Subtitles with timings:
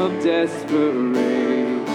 [0.00, 1.90] of desperation.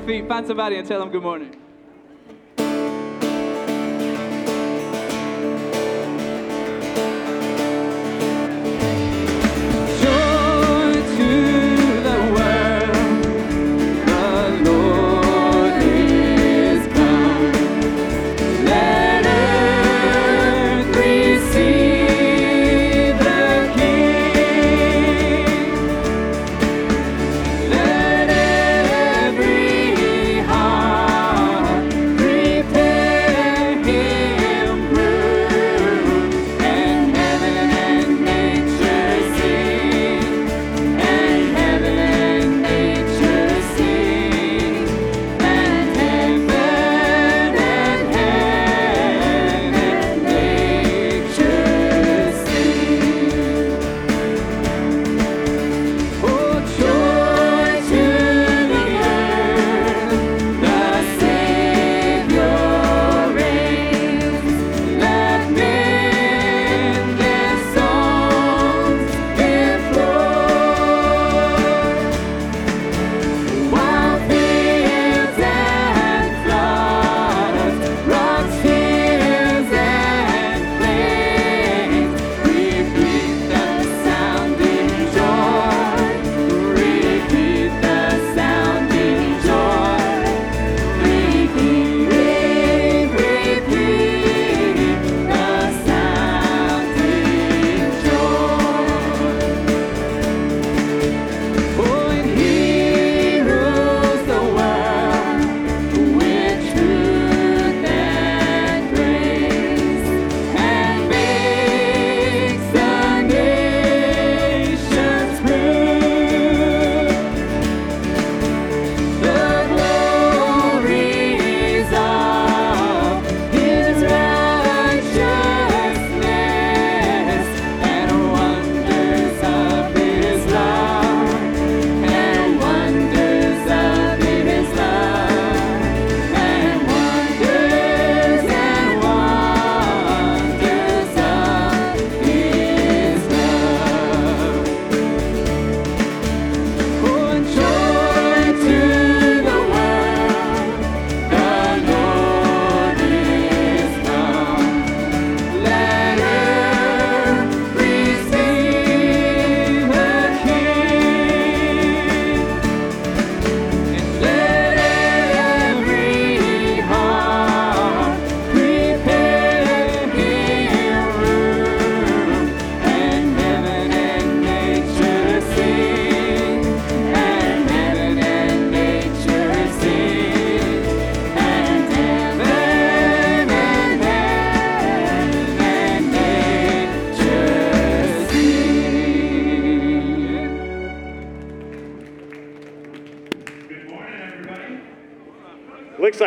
[0.00, 1.59] Your feet, find somebody, and tell them good morning.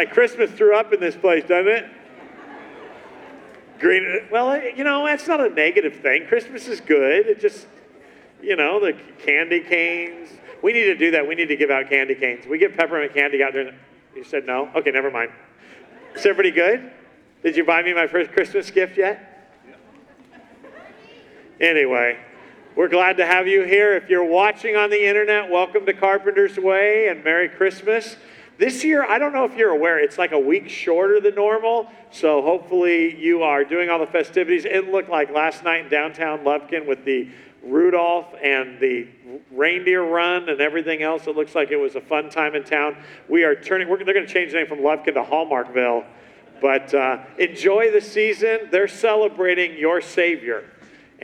[0.03, 1.85] Like Christmas threw up in this place, doesn't it?
[3.79, 4.27] Green.
[4.29, 6.25] Well, you know, that's not a negative thing.
[6.27, 7.25] Christmas is good.
[7.25, 7.67] It just,
[8.41, 10.29] you know, the candy canes.
[10.61, 11.25] We need to do that.
[11.25, 12.45] We need to give out candy canes.
[12.45, 13.73] We give peppermint candy out there.
[14.13, 14.69] You said no?
[14.75, 15.31] Okay, never mind.
[16.15, 16.91] Is everybody good?
[17.41, 19.49] Did you buy me my first Christmas gift yet?
[21.61, 22.17] Anyway,
[22.75, 23.95] we're glad to have you here.
[23.95, 28.17] If you're watching on the internet, welcome to Carpenter's Way and Merry Christmas.
[28.63, 31.91] This year, I don't know if you're aware, it's like a week shorter than normal.
[32.11, 34.63] So hopefully you are doing all the festivities.
[34.63, 37.27] It looked like last night in downtown Lufkin with the
[37.61, 39.09] Rudolph and the
[39.51, 41.27] reindeer run and everything else.
[41.27, 42.95] It looks like it was a fun time in town.
[43.27, 46.05] We are turning, they're going to change the name from Lufkin to Hallmarkville.
[46.61, 48.69] But uh, enjoy the season.
[48.71, 50.63] They're celebrating your Savior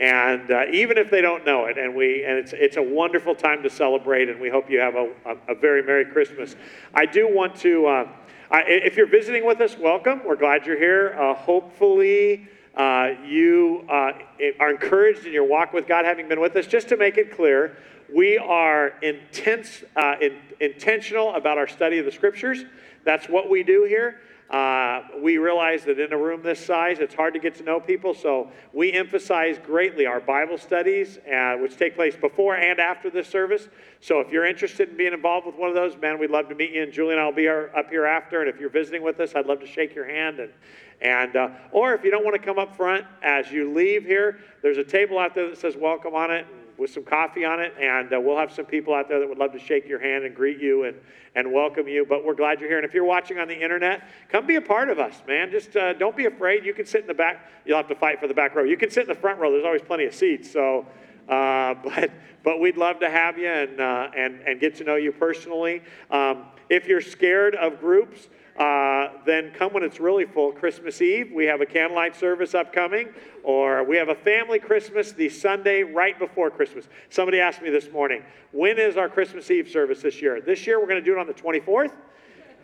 [0.00, 3.34] and uh, even if they don't know it and we and it's it's a wonderful
[3.34, 6.56] time to celebrate and we hope you have a, a, a very merry christmas.
[6.94, 8.08] I do want to uh,
[8.50, 10.22] I, if you're visiting with us welcome.
[10.24, 11.14] We're glad you're here.
[11.20, 14.12] Uh, hopefully uh, you uh,
[14.58, 16.66] are encouraged in your walk with god having been with us.
[16.66, 17.76] Just to make it clear
[18.12, 22.64] we are intense uh, in, intentional about our study of the scriptures.
[23.04, 27.14] That's what we do here uh, we realize that in a room this size, it's
[27.14, 31.76] hard to get to know people, so we emphasize greatly our Bible studies, uh, which
[31.76, 33.68] take place before and after this service.
[34.00, 36.56] So if you're interested in being involved with one of those, man, we'd love to
[36.56, 36.82] meet you.
[36.82, 38.40] And Julie and I'll be up here after.
[38.40, 40.40] And if you're visiting with us, I'd love to shake your hand.
[40.40, 40.52] And,
[41.00, 44.40] and uh, or if you don't want to come up front as you leave here,
[44.62, 46.46] there's a table out there that says welcome on it
[46.80, 49.36] with some coffee on it, and uh, we'll have some people out there that would
[49.36, 50.96] love to shake your hand and greet you and,
[51.34, 52.06] and welcome you.
[52.08, 52.78] But we're glad you're here.
[52.78, 55.50] And if you're watching on the internet, come be a part of us, man.
[55.50, 56.64] Just uh, don't be afraid.
[56.64, 57.50] You can sit in the back.
[57.66, 58.64] You'll have to fight for the back row.
[58.64, 59.52] You can sit in the front row.
[59.52, 60.50] There's always plenty of seats.
[60.50, 60.86] So,
[61.28, 62.10] uh, but
[62.42, 65.82] but we'd love to have you and uh, and and get to know you personally.
[66.10, 68.28] Um, if you're scared of groups.
[68.58, 70.52] Uh, then come when it's really full.
[70.52, 73.08] Christmas Eve, we have a candlelight service upcoming,
[73.42, 76.86] or we have a family Christmas the Sunday right before Christmas.
[77.08, 80.40] Somebody asked me this morning, when is our Christmas Eve service this year?
[80.40, 81.92] This year we're going to do it on the 24th,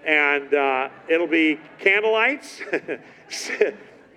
[0.04, 2.62] and uh, it'll be candlelights.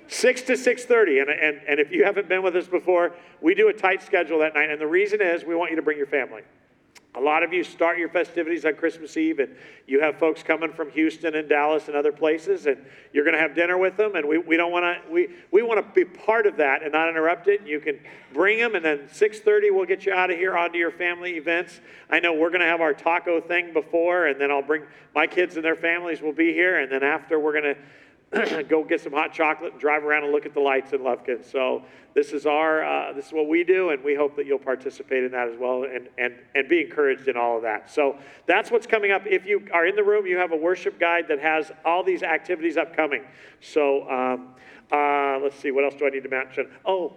[0.09, 3.69] 6 to 6.30 and, and, and if you haven't been with us before we do
[3.69, 6.07] a tight schedule that night and the reason is we want you to bring your
[6.07, 6.41] family
[7.15, 9.55] a lot of you start your festivities on Christmas Eve, and
[9.87, 12.77] you have folks coming from Houston and Dallas and other places, and
[13.13, 14.15] you're going to have dinner with them.
[14.15, 16.91] And we, we don't want to we, we want to be part of that and
[16.91, 17.65] not interrupt it.
[17.65, 17.99] You can
[18.31, 21.81] bring them, and then 6:30 we'll get you out of here onto your family events.
[22.11, 24.83] I know we're going to have our taco thing before, and then I'll bring
[25.15, 27.81] my kids and their families will be here, and then after we're going to
[28.69, 31.43] go get some hot chocolate and drive around and look at the lights in Lufkin.
[31.43, 31.83] So
[32.13, 35.23] this is our uh, this is what we do, and we hope that you'll participate
[35.23, 37.89] in that as well and and and be encouraged in all of that.
[37.89, 39.23] So that's what's coming up.
[39.25, 42.21] If you are in the room, you have a worship guide that has all these
[42.21, 43.23] activities upcoming.
[43.61, 44.49] So um,
[44.91, 46.69] uh, let's see, what else do I need to mention?
[46.85, 47.15] Oh.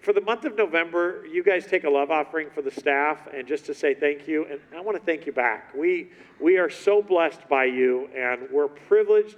[0.00, 3.46] For the month of November, you guys take a love offering for the staff and
[3.46, 4.46] just to say thank you.
[4.46, 5.74] And I want to thank you back.
[5.74, 6.08] We,
[6.40, 9.36] we are so blessed by you, and we're privileged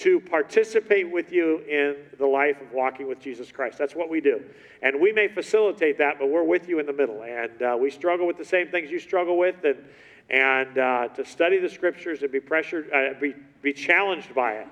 [0.00, 3.78] to participate with you in the life of walking with Jesus Christ.
[3.78, 4.42] That's what we do.
[4.82, 7.22] And we may facilitate that, but we're with you in the middle.
[7.22, 9.56] And uh, we struggle with the same things you struggle with.
[9.64, 9.84] And,
[10.30, 14.66] and uh, to study the scriptures and be pressured, uh, be, be challenged by it.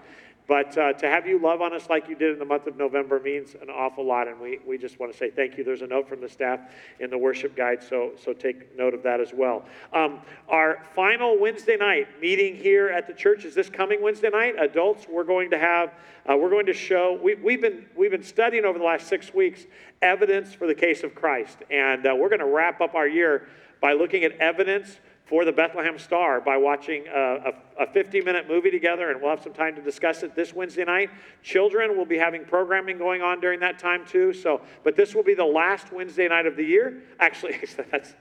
[0.48, 2.76] But uh, to have you love on us like you did in the month of
[2.76, 5.64] November means an awful lot, and we, we just want to say thank you.
[5.64, 6.60] There's a note from the staff
[7.00, 9.64] in the worship guide, so, so take note of that as well.
[9.92, 14.54] Um, our final Wednesday night meeting here at the church is this coming Wednesday night.
[14.56, 15.94] Adults, we're going to have,
[16.30, 19.34] uh, we're going to show, we, we've, been, we've been studying over the last six
[19.34, 19.66] weeks
[20.00, 23.48] evidence for the case of Christ, and uh, we're going to wrap up our year
[23.80, 28.70] by looking at evidence for the Bethlehem Star by watching a, a, 50 minute movie
[28.70, 31.10] together, and we'll have some time to discuss it this Wednesday night.
[31.42, 34.32] Children will be having programming going on during that time too.
[34.32, 37.02] So, but this will be the last Wednesday night of the year.
[37.18, 37.58] Actually,
[37.90, 38.14] that's,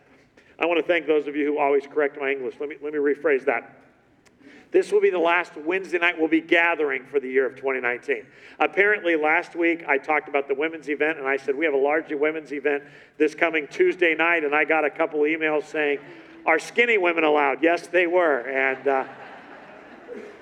[0.60, 2.56] I want to thank those of you who always correct my English.
[2.60, 3.82] Let me, let me rephrase that.
[4.72, 8.26] This will be the last Wednesday night we'll be gathering for the year of 2019.
[8.60, 11.78] Apparently, last week I talked about the women's event, and I said we have a
[11.78, 12.84] largely women's event
[13.18, 16.00] this coming Tuesday night, and I got a couple emails saying,
[16.46, 17.64] are skinny women allowed?
[17.64, 18.40] Yes, they were.
[18.42, 19.06] And uh,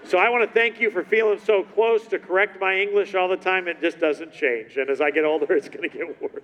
[0.05, 3.29] so I want to thank you for feeling so close to correct my English all
[3.29, 3.67] the time.
[3.67, 4.77] It just doesn't change.
[4.77, 6.41] And as I get older, it's going to get worse.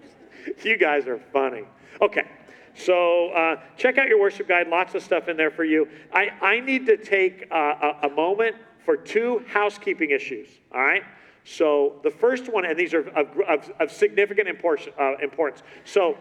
[0.63, 1.63] you guys are funny.
[2.01, 2.27] Okay.
[2.75, 4.69] So uh, check out your worship guide.
[4.69, 5.89] Lots of stuff in there for you.
[6.13, 10.47] I, I need to take uh, a, a moment for two housekeeping issues.
[10.73, 11.03] All right.
[11.43, 15.63] So the first one, and these are of, of, of significant uh, importance.
[15.83, 16.17] So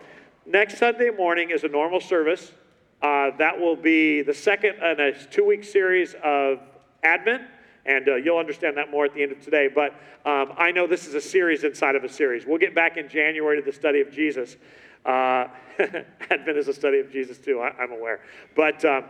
[0.46, 2.52] next Sunday morning is a normal service.
[3.00, 6.60] Uh, that will be the second in a two week series of
[7.04, 7.42] Advent,
[7.86, 9.68] and uh, you'll understand that more at the end of today.
[9.72, 9.92] But
[10.24, 12.44] um, I know this is a series inside of a series.
[12.44, 14.56] We'll get back in January to the study of Jesus.
[15.06, 15.46] Uh,
[15.78, 18.20] Advent is a study of Jesus, too, I, am aware.
[18.56, 19.04] But um,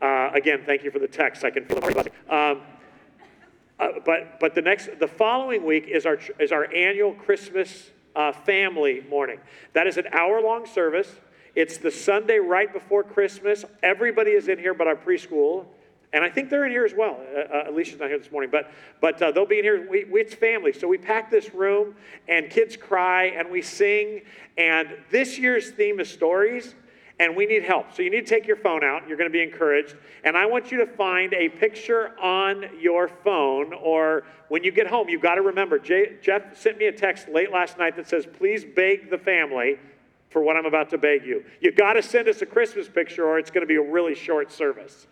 [0.00, 1.44] uh, again, thank you for the text.
[1.44, 2.62] I can feel the um,
[3.78, 8.32] uh, but but the next the following week is our is our annual Christmas uh,
[8.32, 9.40] family morning.
[9.72, 11.08] That is an hour long service.
[11.54, 13.64] It's the Sunday right before Christmas.
[13.82, 15.66] Everybody is in here but our preschool.
[16.12, 17.20] And I think they're in here as well.
[17.34, 18.70] Uh, uh, Alicia's not here this morning, but,
[19.00, 19.88] but uh, they'll be in here.
[19.90, 20.72] We, we, it's family.
[20.72, 21.96] So we pack this room,
[22.28, 24.22] and kids cry, and we sing.
[24.56, 26.76] And this year's theme is stories,
[27.18, 27.92] and we need help.
[27.94, 29.08] So you need to take your phone out.
[29.08, 29.96] You're going to be encouraged.
[30.22, 34.86] And I want you to find a picture on your phone, or when you get
[34.86, 35.80] home, you've got to remember.
[35.80, 39.78] Jeff sent me a text late last night that says, please beg the family
[40.34, 41.44] for what I'm about to beg you.
[41.60, 44.16] You got to send us a Christmas picture or it's going to be a really
[44.16, 45.06] short service.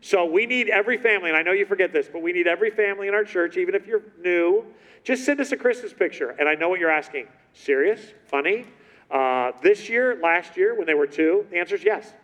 [0.00, 2.70] So we need every family, and I know you forget this, but we need every
[2.70, 4.64] family in our church, even if you're new,
[5.04, 6.30] just send us a Christmas picture.
[6.30, 7.28] And I know what you're asking.
[7.52, 8.00] Serious?
[8.24, 8.64] Funny?
[9.10, 12.14] Uh, this year, last year, when they were two, the answer is yes.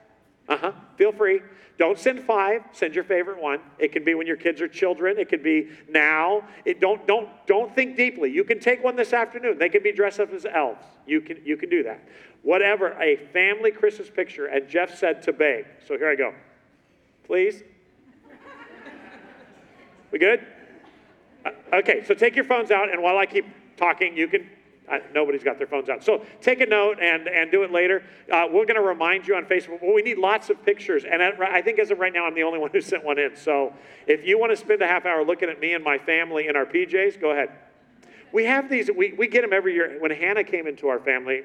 [0.49, 0.73] Uh huh.
[0.97, 1.41] Feel free.
[1.79, 2.63] Don't send five.
[2.73, 3.61] Send your favorite one.
[3.79, 5.19] It can be when your kids are children.
[5.19, 6.43] It could be now.
[6.65, 8.33] It don't don't don't think deeply.
[8.33, 9.59] You can take one this afternoon.
[9.59, 10.85] They can be dressed up as elves.
[11.07, 12.03] You can you can do that.
[12.43, 13.01] Whatever.
[13.01, 14.47] A family Christmas picture.
[14.47, 15.67] And Jeff said to beg.
[15.87, 16.35] So here I go.
[17.25, 17.63] Please.
[20.11, 20.47] We good?
[21.45, 22.03] Uh, okay.
[22.05, 23.45] So take your phones out, and while I keep
[23.77, 24.49] talking, you can
[25.15, 26.03] Nobody's got their phones out.
[26.03, 28.03] So take a note and, and do it later.
[28.33, 29.83] Uh, we're going to remind you on Facebook.
[29.83, 31.05] Well, we need lots of pictures.
[31.05, 33.19] And I, I think as of right now, I'm the only one who sent one
[33.19, 33.37] in.
[33.37, 33.73] So
[34.07, 36.57] if you want to spend a half hour looking at me and my family in
[36.57, 37.51] our PJs, go ahead.
[38.33, 39.97] We have these, we, we get them every year.
[40.01, 41.43] When Hannah came into our family,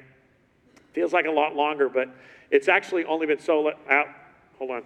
[0.92, 2.08] feels like a lot longer, but
[2.50, 4.06] it's actually only been so out.
[4.58, 4.82] Hold on.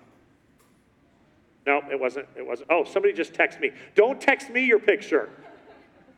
[1.67, 2.27] No, it wasn't.
[2.35, 2.71] It wasn't.
[2.71, 3.73] Oh, somebody just text me.
[3.95, 5.29] Don't text me your picture.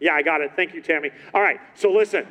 [0.00, 0.52] Yeah, I got it.
[0.56, 1.10] Thank you, Tammy.
[1.32, 2.26] All right, so listen.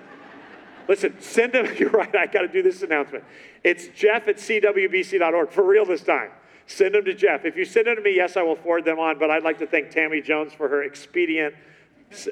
[0.88, 1.67] Listen, send them.
[1.77, 3.23] You're right, I got to do this announcement.
[3.63, 5.51] It's Jeff at cwbc.org.
[5.51, 6.31] For real this time.
[6.65, 7.45] Send them to Jeff.
[7.45, 9.17] If you send them to me, yes, I will forward them on.
[9.17, 11.55] But I'd like to thank Tammy Jones for her expedient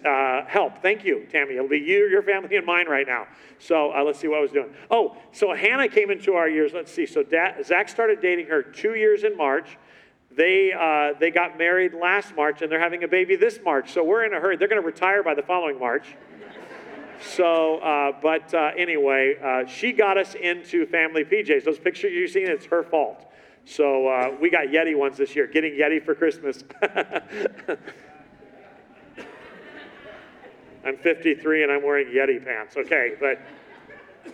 [0.06, 0.82] uh, help.
[0.82, 1.56] Thank you, Tammy.
[1.56, 3.27] It'll be you, your family, and mine right now.
[3.59, 4.70] So uh, let's see what I was doing.
[4.90, 6.72] Oh, so Hannah came into our years.
[6.74, 7.05] Let's see.
[7.05, 9.77] So da- Zach started dating her two years in March.
[10.38, 13.92] They, uh, they got married last March and they're having a baby this March.
[13.92, 14.56] So we're in a hurry.
[14.56, 16.16] They're going to retire by the following March.
[17.20, 21.64] So, uh, but uh, anyway, uh, she got us into family PJs.
[21.66, 23.26] Those pictures you've seen, it's her fault.
[23.66, 26.64] So uh, we got Yeti ones this year, getting Yeti for Christmas.
[30.86, 33.16] I'm 53 and I'm wearing Yeti pants, okay?
[33.20, 33.40] But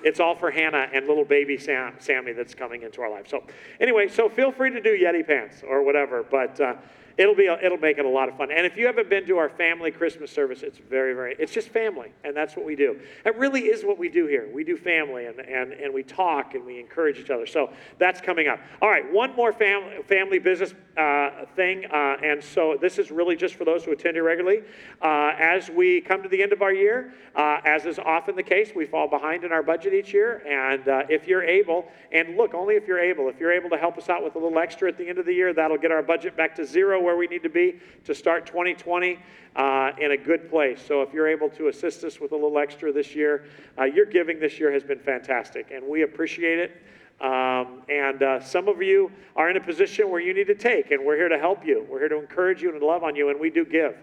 [0.04, 3.28] it's all for Hannah and little baby Sam, Sammy that's coming into our life.
[3.28, 3.44] So,
[3.80, 6.76] anyway, so feel free to do Yeti pants or whatever, but uh,
[7.18, 8.50] it'll be it'll make it a lot of fun.
[8.52, 11.70] And if you haven't been to our family Christmas service, it's very very it's just
[11.70, 13.00] family, and that's what we do.
[13.26, 14.50] It really is what we do here.
[14.54, 17.46] We do family, and and and we talk and we encourage each other.
[17.46, 18.60] So that's coming up.
[18.82, 23.36] All right, one more family family business uh, thing, uh, and so this is really
[23.36, 24.64] just for those who attend regularly.
[25.02, 28.44] Uh, as we come to the end of our year, uh, as is often the
[28.44, 32.38] case, we fall behind in our budget each year, and uh, if you're able, and
[32.38, 34.58] look, only if you're able, if you're able to help us out with a little
[34.60, 37.18] extra at the end of the year, that'll get our budget back to zero where
[37.18, 39.20] we need to be to start 2020
[39.56, 40.82] uh, in a good place.
[40.86, 43.46] So if you're able to assist us with a little extra this year,
[43.78, 46.82] uh, your giving this year has been fantastic, and we appreciate it.
[47.22, 50.92] Um, and uh, some of you are in a position where you need to take,
[50.92, 51.86] and we're here to help you.
[51.90, 53.96] We're here to encourage you and love on you, and we do give.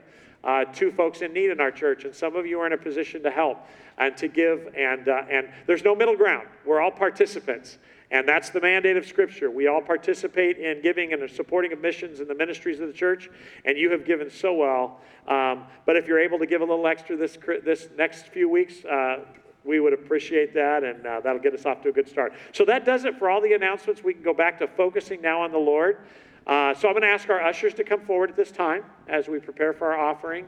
[0.43, 2.79] Uh, to folks in need in our church, and some of you are in a
[2.79, 3.59] position to help
[3.99, 6.49] and to give, and uh, and there's no middle ground.
[6.65, 7.77] We're all participants,
[8.11, 9.51] and that's the mandate of Scripture.
[9.51, 13.31] We all participate in giving and supporting of missions and the ministries of the church,
[13.65, 15.01] and you have given so well.
[15.29, 18.85] Um, but if you're able to give a little extra this, this next few weeks,
[18.85, 19.19] uh,
[19.65, 22.33] we would appreciate that, and uh, that'll get us off to a good start.
[22.53, 24.03] So that does it for all the announcements.
[24.03, 25.99] We can go back to focusing now on the Lord.
[26.47, 29.29] Uh, so I'm going to ask our ushers to come forward at this time as
[29.29, 30.47] we prepare for our offering.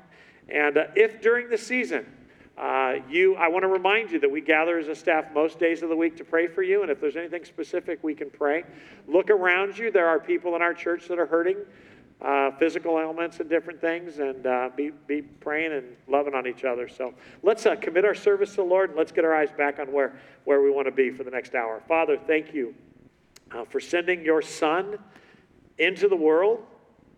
[0.49, 2.07] And uh, if during the season,
[2.63, 5.83] uh, you, I want to remind you that we gather as a staff most days
[5.83, 6.83] of the week to pray for you.
[6.83, 8.63] And if there's anything specific, we can pray.
[9.09, 9.91] Look around you.
[9.91, 11.57] There are people in our church that are hurting,
[12.21, 16.63] uh, physical ailments and different things, and uh, be, be praying and loving on each
[16.63, 16.89] other.
[16.89, 19.81] So let's uh, commit our service to the Lord and let's get our eyes back
[19.81, 20.13] on where,
[20.45, 21.83] where we want to be for the next hour.
[21.89, 22.77] Father, thank you
[23.51, 24.99] uh, for sending your Son
[25.79, 26.65] into the world.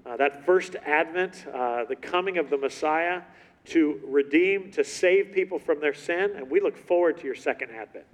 [0.06, 3.20] Uh, that first advent, the coming of the Messiah
[3.66, 6.32] to redeem, to save people from their sin.
[6.36, 8.04] And we look forward to your second advent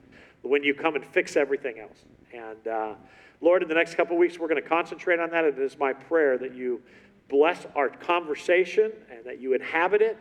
[0.43, 2.05] when you come and fix everything else.
[2.33, 2.95] And uh,
[3.41, 5.45] Lord, in the next couple weeks, we're going to concentrate on that.
[5.45, 6.83] It is my prayer that you
[7.29, 10.19] bless our conversation and that you inhabit it.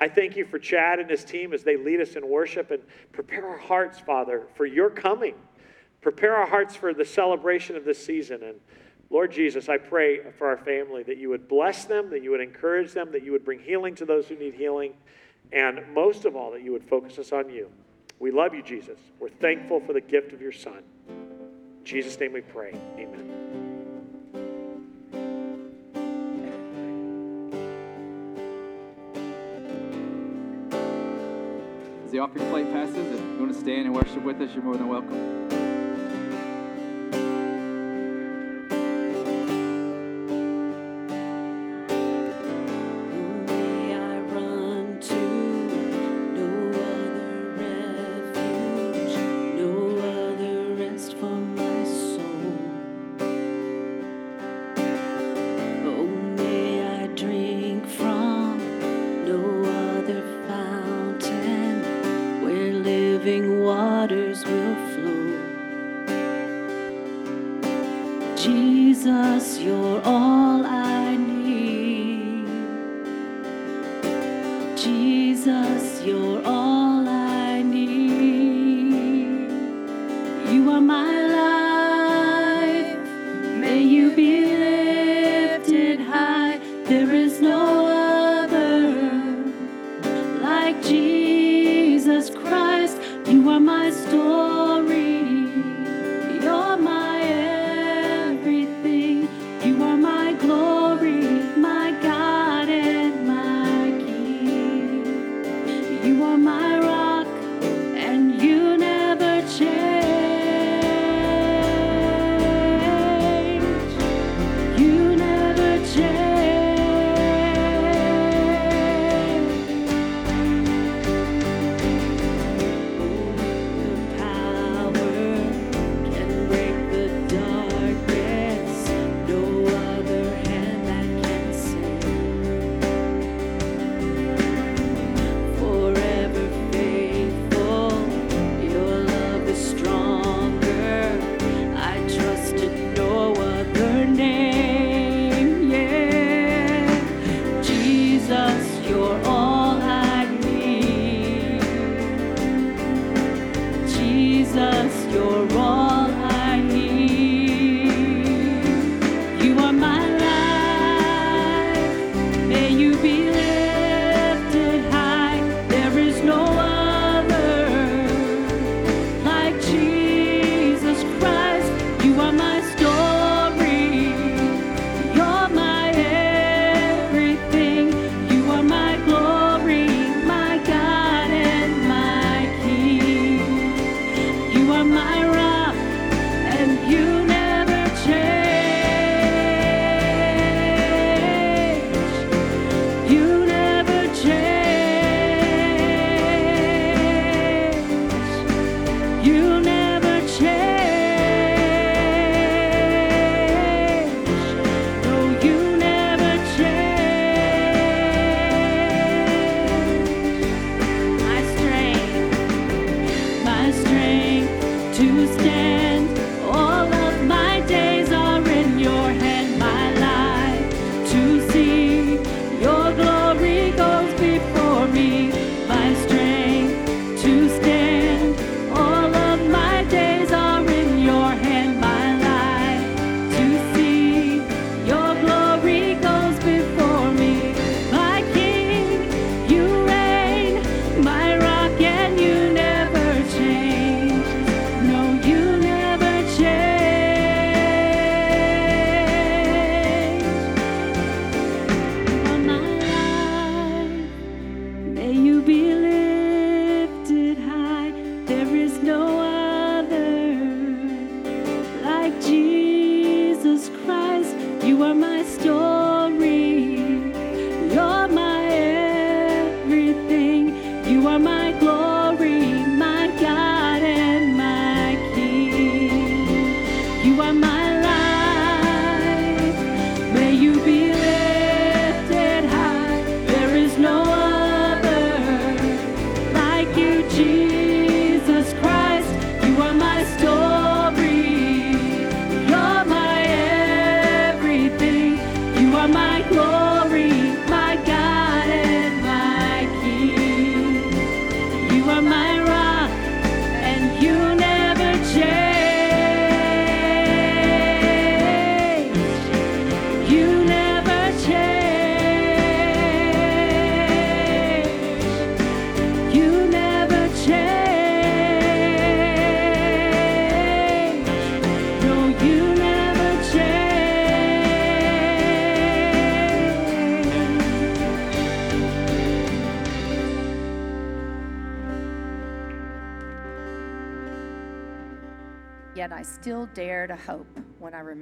[0.00, 2.82] I thank you for Chad and his team as they lead us in worship and
[3.12, 5.34] prepare our hearts, Father, for your coming.
[6.00, 8.42] Prepare our hearts for the celebration of this season.
[8.42, 8.56] And
[9.12, 12.40] Lord Jesus, I pray for our family that you would bless them, that you would
[12.40, 14.94] encourage them, that you would bring healing to those who need healing,
[15.52, 17.70] and most of all, that you would focus us on you.
[18.18, 18.98] We love you, Jesus.
[19.20, 20.82] We're thankful for the gift of your Son.
[21.08, 22.74] In Jesus' name we pray.
[22.96, 23.28] Amen.
[32.06, 34.64] As the offering plate passes, if you want to stand and worship with us, you're
[34.64, 35.61] more than welcome.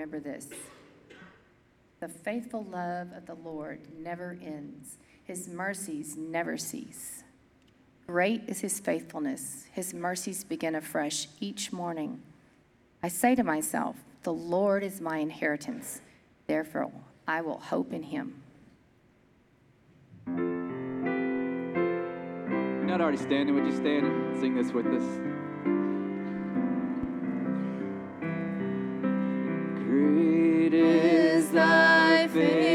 [0.01, 0.49] Remember this.
[2.01, 7.23] The faithful love of the Lord never ends, His mercies never cease.
[8.07, 12.23] Great is His faithfulness, His mercies begin afresh each morning.
[13.03, 16.01] I say to myself, The Lord is my inheritance,
[16.47, 16.93] therefore
[17.29, 18.43] I will hope in Him.
[20.27, 20.47] You're
[22.87, 25.30] not already standing, would you stand and sing this with us?
[31.51, 32.70] Is thy faithfulness,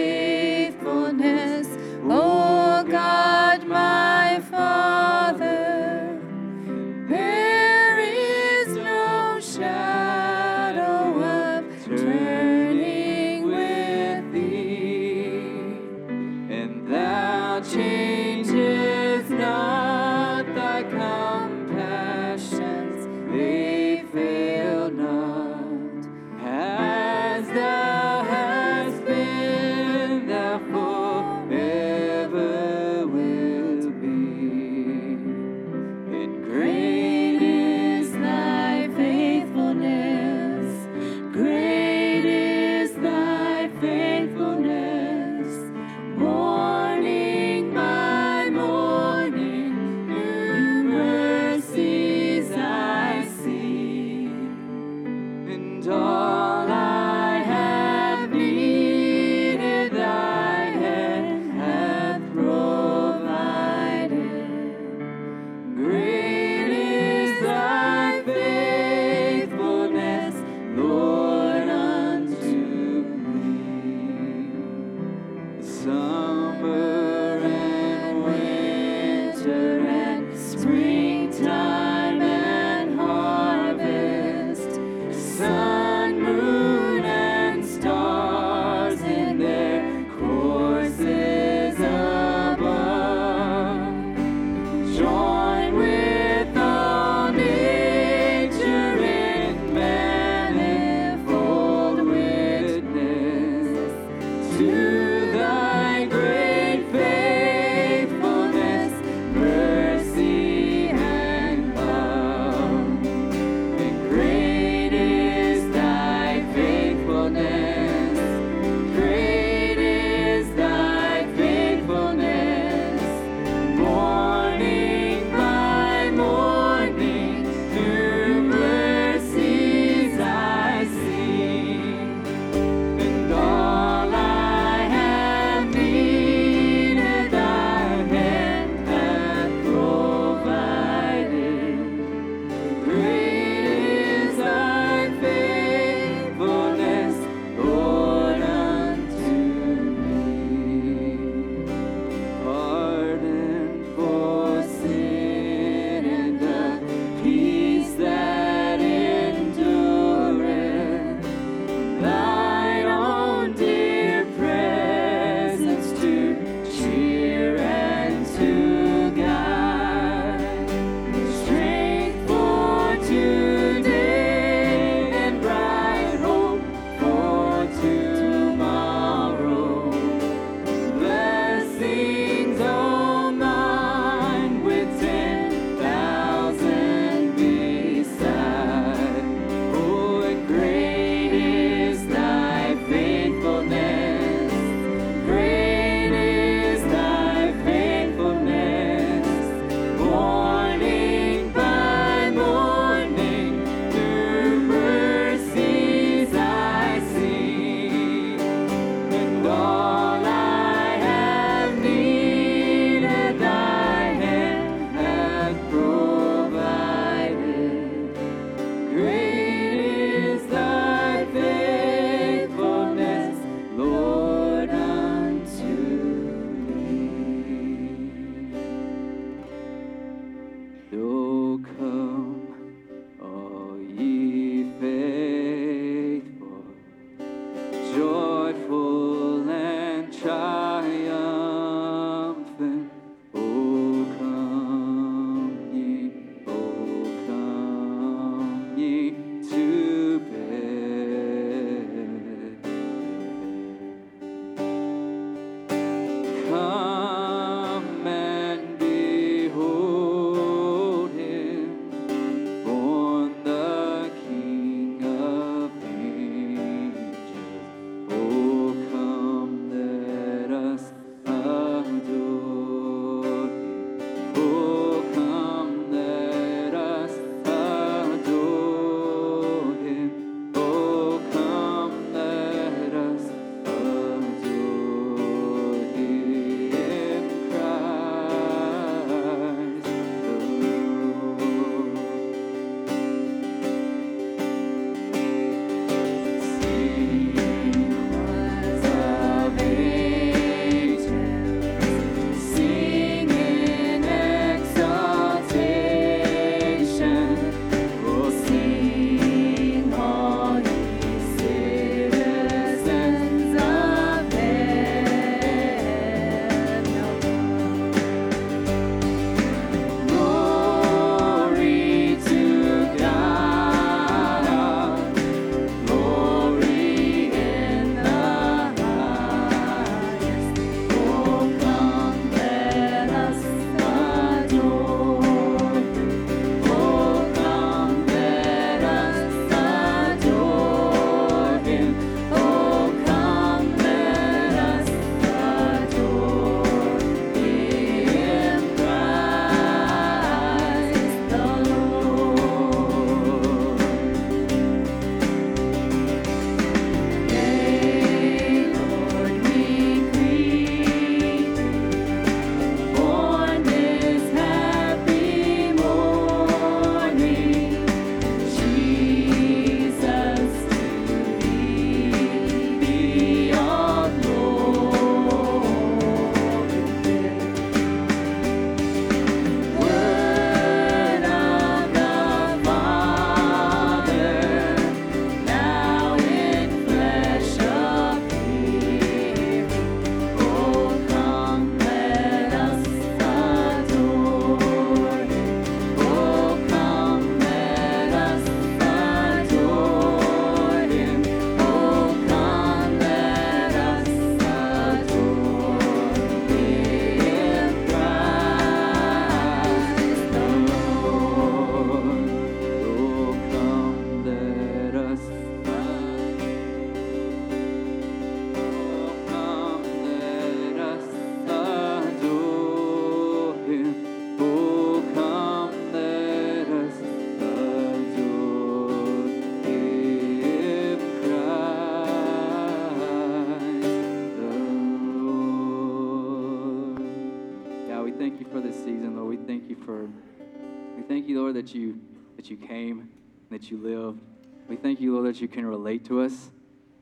[443.55, 444.19] that you lived.
[444.67, 446.51] We thank you, Lord, that you can relate to us.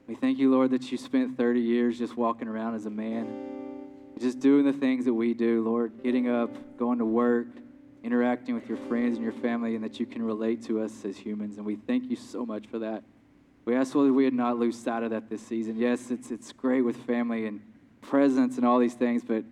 [0.06, 3.28] We thank you, Lord, that you spent 30 years just walking around as a man,
[4.20, 7.48] just doing the things that we do, Lord, getting up, going to work,
[8.04, 11.18] interacting with your friends and your family, and that you can relate to us as
[11.18, 11.58] humans.
[11.58, 13.04] And we thank you so much for that.
[13.66, 15.76] We ask, Lord, that we would not lose sight of that this season.
[15.76, 17.62] Yes, it's, it's great with family and
[18.02, 19.44] presence and all these things, but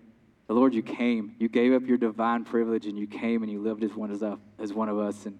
[0.45, 1.35] the Lord, you came.
[1.39, 4.21] You gave up your divine privilege and you came and you lived as one, as,
[4.59, 5.25] as one of us.
[5.25, 5.39] And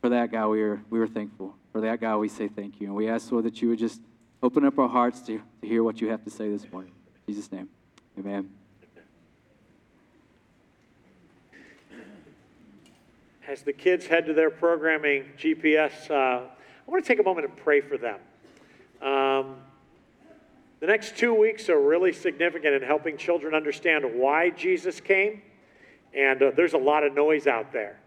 [0.00, 1.54] for that, God, we were, we were thankful.
[1.72, 2.86] For that, God, we say thank you.
[2.86, 4.00] And we ask, Lord, that you would just
[4.42, 6.92] open up our hearts to, to hear what you have to say this morning.
[7.26, 7.68] In Jesus' name,
[8.18, 8.50] amen.
[13.46, 17.46] As the kids head to their programming GPS, uh, I want to take a moment
[17.46, 18.20] and pray for them.
[19.00, 19.56] Um,
[20.80, 25.42] the next two weeks are really significant in helping children understand why Jesus came,
[26.14, 27.98] and uh, there's a lot of noise out there.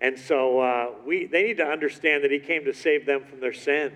[0.00, 3.40] And so uh, we, they need to understand that He came to save them from
[3.40, 3.92] their sin.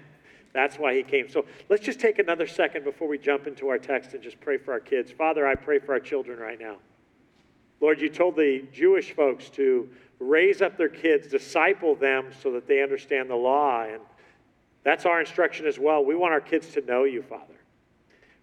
[0.53, 1.29] That's why He came.
[1.29, 4.57] So let's just take another second before we jump into our text and just pray
[4.57, 5.11] for our kids.
[5.11, 6.77] Father, I pray for our children right now.
[7.81, 9.89] Lord, you told the Jewish folks to
[10.19, 13.85] raise up their kids, disciple them so that they understand the law.
[13.85, 14.03] And
[14.85, 16.05] that's our instruction as well.
[16.05, 17.55] We want our kids to know you, Father.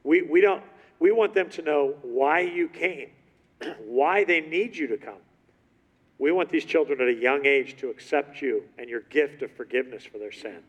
[0.04, 0.64] We, we, don't,
[1.00, 3.10] we want them to know why you came,
[3.86, 5.22] why they need you to come.
[6.20, 9.52] We want these children at a young age to accept you and your gift of
[9.52, 10.64] forgiveness for their sin.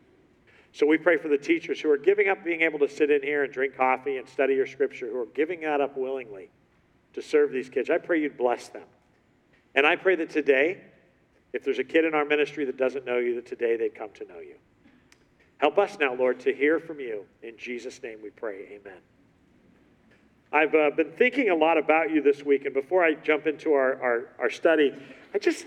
[0.71, 3.23] So we pray for the teachers who are giving up being able to sit in
[3.23, 6.51] here and drink coffee and study your scripture, who are giving that up willingly
[7.13, 7.89] to serve these kids.
[7.89, 8.85] I pray you'd bless them.
[9.73, 10.81] And I pray that today,
[11.53, 14.09] if there's a kid in our ministry that doesn't know you, that today they'd come
[14.15, 14.55] to know you.
[15.57, 17.25] Help us now, Lord, to hear from you.
[17.41, 18.79] In Jesus' name we pray.
[18.79, 18.99] Amen.
[20.51, 23.73] I've uh, been thinking a lot about you this week, and before I jump into
[23.73, 24.93] our, our, our study,
[25.33, 25.65] I just,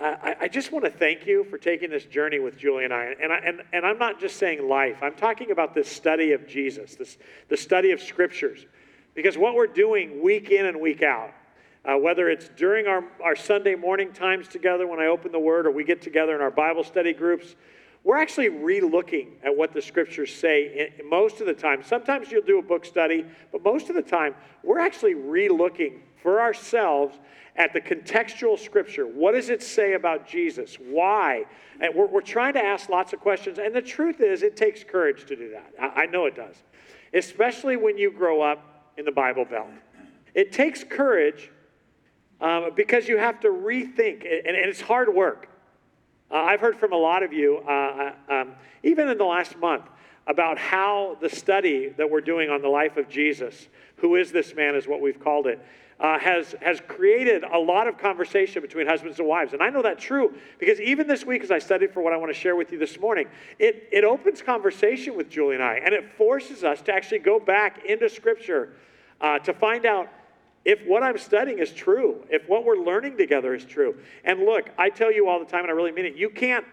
[0.00, 3.14] I, I just want to thank you for taking this journey with Julie and I.
[3.22, 6.48] And, I and, and I'm not just saying life, I'm talking about this study of
[6.48, 7.18] Jesus, this,
[7.48, 8.66] the study of scriptures.
[9.14, 11.30] Because what we're doing week in and week out,
[11.84, 15.66] uh, whether it's during our, our Sunday morning times together when I open the Word,
[15.66, 17.54] or we get together in our Bible study groups,
[18.04, 21.82] we're actually re-looking at what the scriptures say most of the time.
[21.82, 26.40] Sometimes you'll do a book study, but most of the time we're actually re-looking for
[26.40, 27.18] ourselves
[27.56, 29.06] at the contextual scripture.
[29.06, 30.76] What does it say about Jesus?
[30.76, 31.44] Why?
[31.80, 33.58] And we're, we're trying to ask lots of questions.
[33.58, 35.72] And the truth is, it takes courage to do that.
[35.80, 36.56] I, I know it does,
[37.14, 39.68] especially when you grow up in the Bible Belt.
[40.34, 41.50] It takes courage
[42.40, 45.48] um, because you have to rethink, and, and it's hard work.
[46.34, 47.70] Uh, I've heard from a lot of you, uh,
[48.28, 49.84] uh, um, even in the last month,
[50.26, 53.68] about how the study that we're doing on the life of Jesus,
[53.98, 55.64] who is this man, is what we've called it,
[56.00, 59.52] uh, has, has created a lot of conversation between husbands and wives.
[59.52, 62.16] And I know that's true because even this week, as I studied for what I
[62.16, 63.28] want to share with you this morning,
[63.60, 67.38] it, it opens conversation with Julie and I, and it forces us to actually go
[67.38, 68.72] back into Scripture
[69.20, 70.08] uh, to find out
[70.64, 73.96] if what I'm studying is true, if what we're learning together is true.
[74.24, 76.64] And look, I tell you all the time, and I really mean it, you can't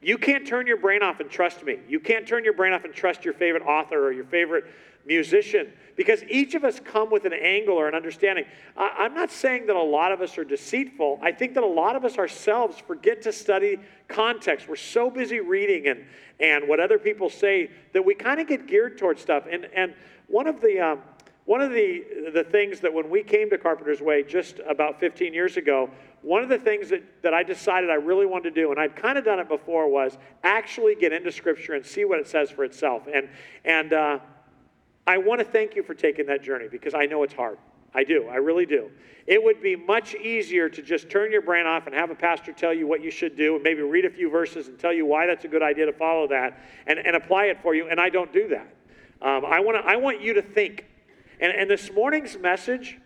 [0.00, 1.78] you can't turn your brain off and trust me.
[1.88, 4.64] You can't turn your brain off and trust your favorite author or your favorite
[5.04, 8.44] musician because each of us come with an angle or an understanding.
[8.76, 11.18] I, am not saying that a lot of us are deceitful.
[11.20, 14.68] I think that a lot of us ourselves forget to study context.
[14.68, 16.04] We're so busy reading and,
[16.38, 19.46] and what other people say that we kind of get geared towards stuff.
[19.50, 19.94] And, and
[20.28, 20.78] one of the.
[20.78, 21.00] Um,
[21.48, 25.32] one of the, the things that when we came to Carpenter's Way just about 15
[25.32, 25.88] years ago,
[26.20, 28.94] one of the things that, that I decided I really wanted to do, and I'd
[28.94, 32.50] kind of done it before, was actually get into Scripture and see what it says
[32.50, 33.04] for itself.
[33.10, 33.30] And,
[33.64, 34.18] and uh,
[35.06, 37.56] I want to thank you for taking that journey because I know it's hard.
[37.94, 38.28] I do.
[38.28, 38.90] I really do.
[39.26, 42.52] It would be much easier to just turn your brain off and have a pastor
[42.52, 45.06] tell you what you should do and maybe read a few verses and tell you
[45.06, 47.88] why that's a good idea to follow that and, and apply it for you.
[47.88, 48.68] And I don't do that.
[49.22, 50.84] Um, I, wanna, I want you to think.
[51.40, 52.98] And, and this morning's message,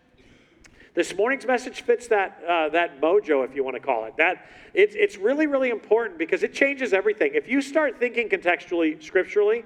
[0.95, 4.17] this morning's message fits that, uh, that mojo, if you want to call it.
[4.19, 7.33] That it's, it's really, really important because it changes everything.
[7.35, 9.65] If you start thinking contextually, scripturally,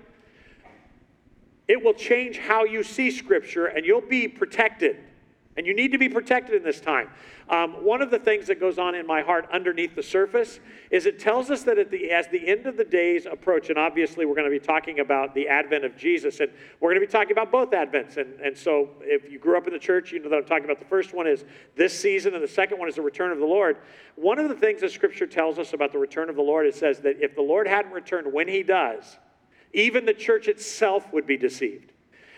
[1.69, 4.99] it will change how you see Scripture and you'll be protected.
[5.57, 7.09] And you need to be protected in this time.
[7.49, 11.07] Um, one of the things that goes on in my heart underneath the surface is
[11.07, 14.27] it tells us that at the, as the end of the days approach, and obviously
[14.27, 16.51] we're going to be talking about the advent of Jesus, and
[16.81, 18.17] we're going to be talking about both advents.
[18.17, 20.65] And, and so if you grew up in the church, you know that I'm talking
[20.65, 21.45] about the first one is
[21.77, 23.79] this season, and the second one is the return of the Lord.
[24.17, 26.75] One of the things that Scripture tells us about the return of the Lord, it
[26.75, 29.17] says that if the Lord hadn't returned when he does,
[29.73, 31.93] even the church itself would be deceived.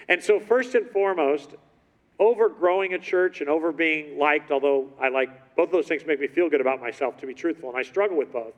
[0.08, 1.54] And so, first and foremost,
[2.18, 6.20] over growing a church and over being liked, although I like both those things make
[6.20, 8.54] me feel good about myself, to be truthful, and I struggle with both.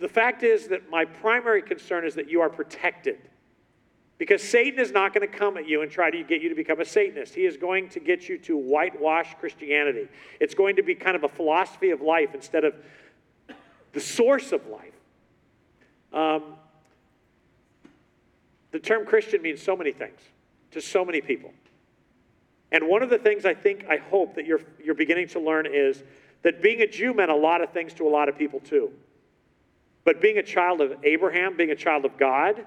[0.00, 3.18] The fact is that my primary concern is that you are protected.
[4.18, 6.54] Because Satan is not going to come at you and try to get you to
[6.54, 7.34] become a Satanist.
[7.34, 10.08] He is going to get you to whitewash Christianity.
[10.40, 12.74] It's going to be kind of a philosophy of life instead of
[13.92, 14.92] the source of life.
[16.12, 16.54] Um,
[18.72, 20.20] the term Christian means so many things
[20.72, 21.52] to so many people.
[22.72, 25.66] And one of the things I think, I hope that you're, you're beginning to learn
[25.66, 26.02] is
[26.42, 28.92] that being a Jew meant a lot of things to a lot of people too.
[30.04, 32.64] But being a child of Abraham, being a child of God,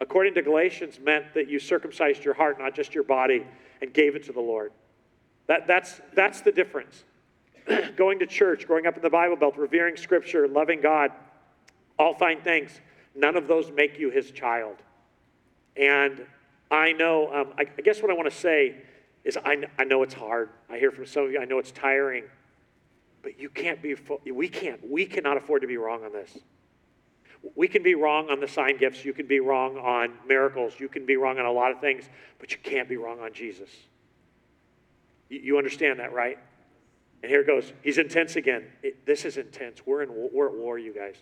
[0.00, 3.46] according to Galatians, meant that you circumcised your heart, not just your body,
[3.80, 4.72] and gave it to the Lord.
[5.48, 7.04] That, that's, that's the difference.
[7.96, 11.10] Going to church, growing up in the Bible Belt, revering Scripture, loving God,
[11.98, 12.80] all fine things.
[13.14, 14.76] None of those make you his child.
[15.76, 16.24] And
[16.70, 18.76] I know, um, I, I, guess what I want to say
[19.24, 20.50] is I, I know it's hard.
[20.68, 22.24] I hear from some of you, I know it's tiring.
[23.22, 23.94] But you can't be,
[24.30, 26.38] we can't, we cannot afford to be wrong on this.
[27.54, 29.04] We can be wrong on the sign gifts.
[29.04, 30.74] You can be wrong on miracles.
[30.78, 32.04] You can be wrong on a lot of things,
[32.38, 33.68] but you can't be wrong on Jesus.
[35.28, 36.38] You, understand that, right?
[37.22, 37.72] And here it goes.
[37.82, 38.64] He's intense again.
[38.82, 39.86] It, this is intense.
[39.86, 41.16] We're, in, we're at war, you guys.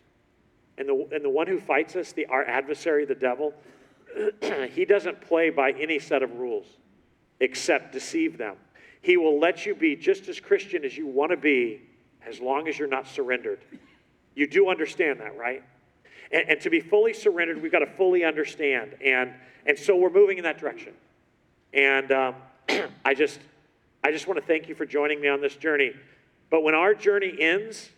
[0.79, 3.55] And the, and the one who fights us, the, our adversary, the devil,
[4.75, 6.67] he doesn't play by any set of rules
[7.41, 8.57] except deceive them.
[9.03, 11.81] He will let you be just as Christian as you want to be
[12.27, 13.61] as long as you're not surrendered.
[14.35, 15.63] You do understand that, right?
[16.31, 18.95] And, and to be fully surrendered, we've got to fully understand.
[19.05, 19.33] And,
[19.67, 20.93] and so we're moving in that direction.
[21.73, 22.35] And um,
[23.05, 23.41] I just,
[24.05, 25.93] I just want to thank you for joining me on this journey.
[26.51, 27.91] But when our journey ends,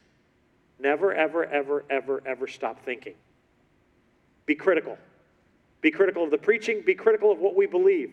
[0.79, 3.15] never, ever, ever, ever, ever stop thinking.
[4.47, 4.99] Be critical.
[5.81, 8.13] Be critical of the preaching, be critical of what we believe.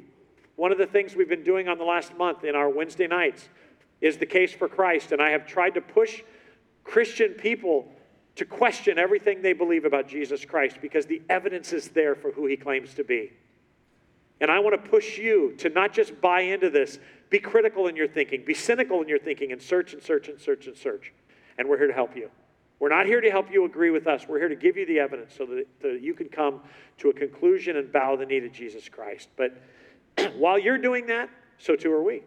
[0.60, 3.48] One of the things we've been doing on the last month in our Wednesday nights
[4.02, 5.14] is the case for Christ.
[5.14, 6.22] And I have tried to push
[6.84, 7.90] Christian people
[8.36, 12.46] to question everything they believe about Jesus Christ because the evidence is there for who
[12.46, 13.32] he claims to be.
[14.42, 17.00] And I want to push you to not just buy into this,
[17.30, 20.38] be critical in your thinking, be cynical in your thinking, and search and search and
[20.42, 21.14] search and search.
[21.58, 22.30] And we're here to help you.
[22.80, 24.26] We're not here to help you agree with us.
[24.28, 26.60] We're here to give you the evidence so that, that you can come
[26.98, 29.30] to a conclusion and bow the knee to Jesus Christ.
[29.38, 29.58] But
[30.38, 32.24] while you're doing that, so too are we.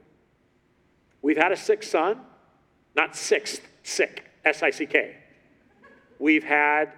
[1.22, 2.20] We've had a sick son,
[2.94, 5.16] not sixth, sick, S I C K.
[6.18, 6.92] We've had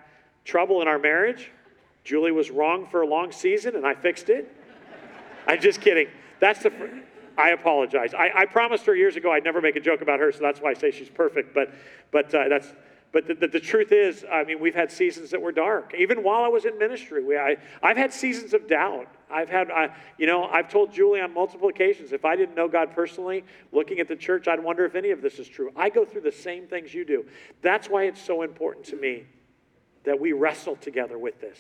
[0.45, 1.51] trouble in our marriage.
[2.05, 4.55] Julie was wrong for a long season, and I fixed it.
[5.47, 6.09] I'm just kidding.
[6.41, 6.71] That's the.
[6.71, 6.87] Fr-
[7.37, 8.15] I apologize.
[8.15, 10.61] I, I, promised her years ago I'd never make a joke about her, so that's
[10.61, 11.53] why I say she's perfect.
[11.53, 11.75] But,
[12.13, 12.73] but uh, that's.
[13.11, 15.95] But the, the, the, truth is, I mean, we've had seasons that were dark.
[15.97, 19.07] Even while I was in ministry, we, I, I've had seasons of doubt.
[19.35, 22.69] I've had, I, you know, I've told Julie on multiple occasions, if I didn't know
[22.69, 25.73] God personally, looking at the church, I'd wonder if any of this is true.
[25.75, 27.27] I go through the same things you do.
[27.61, 29.25] That's why it's so important to me
[30.05, 31.59] that we wrestle together with this.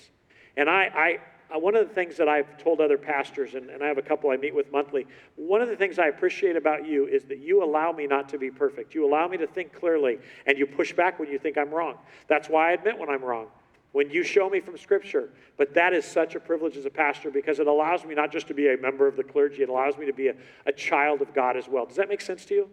[0.56, 1.18] And I, I
[1.54, 4.02] uh, one of the things that I've told other pastors, and, and I have a
[4.02, 7.38] couple I meet with monthly, one of the things I appreciate about you is that
[7.38, 8.94] you allow me not to be perfect.
[8.94, 11.98] You allow me to think clearly, and you push back when you think I'm wrong.
[12.28, 13.48] That's why I admit when I'm wrong
[13.94, 15.30] when you show me from Scripture.
[15.56, 18.48] But that is such a privilege as a pastor because it allows me not just
[18.48, 20.34] to be a member of the clergy, it allows me to be a,
[20.66, 21.86] a child of God as well.
[21.86, 22.68] Does that make sense to you?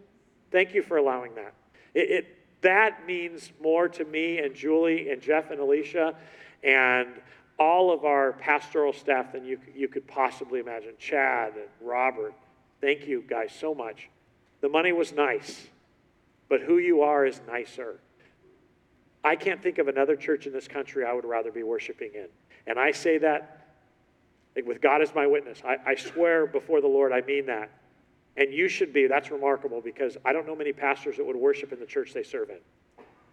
[0.50, 1.54] Thank you for allowing that.
[1.94, 6.16] It, it, that means more to me and Julie and Jeff and Alicia
[6.64, 7.10] and
[7.60, 10.94] all of our pastoral staff than you, you could possibly imagine.
[10.98, 12.34] Chad and Robert,
[12.82, 14.10] thank you guys so much.
[14.62, 15.68] The money was nice,
[16.50, 18.00] but who you are is nicer.
[19.24, 22.28] I can't think of another church in this country I would rather be worshiping in.
[22.66, 23.62] And I say that
[24.66, 25.62] with God as my witness.
[25.66, 27.72] I, I, swear before the Lord, I mean that.
[28.38, 29.08] And you should be.
[29.08, 32.24] That's remarkable because I don't know many pastors that would worship in the church they
[32.24, 32.60] serve in.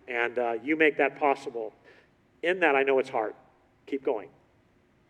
[0.06, 1.72] And uh, you make that possible.
[2.42, 3.34] In that, I know it's hard.
[3.86, 4.28] Keep going.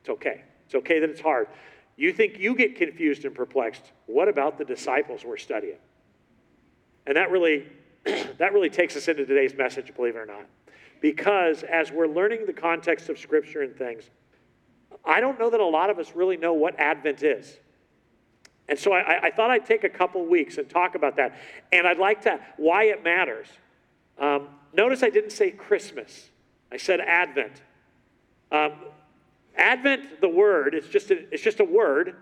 [0.00, 0.42] It's okay.
[0.66, 1.48] It's okay that it's hard.
[1.96, 3.92] You think you get confused and perplexed.
[4.06, 5.78] What about the disciples we're studying?
[7.06, 7.66] And that really,
[8.04, 10.46] that really takes us into today's message, believe it or not
[11.00, 14.10] because as we're learning the context of Scripture and things,
[15.04, 17.58] I don't know that a lot of us really know what Advent is.
[18.68, 21.36] And so I, I thought I'd take a couple weeks and talk about that.
[21.72, 23.46] And I'd like to, why it matters.
[24.18, 26.30] Um, notice I didn't say Christmas,
[26.70, 27.62] I said Advent.
[28.52, 28.72] Um,
[29.56, 32.16] Advent, the word, it's just, a, it's just a word,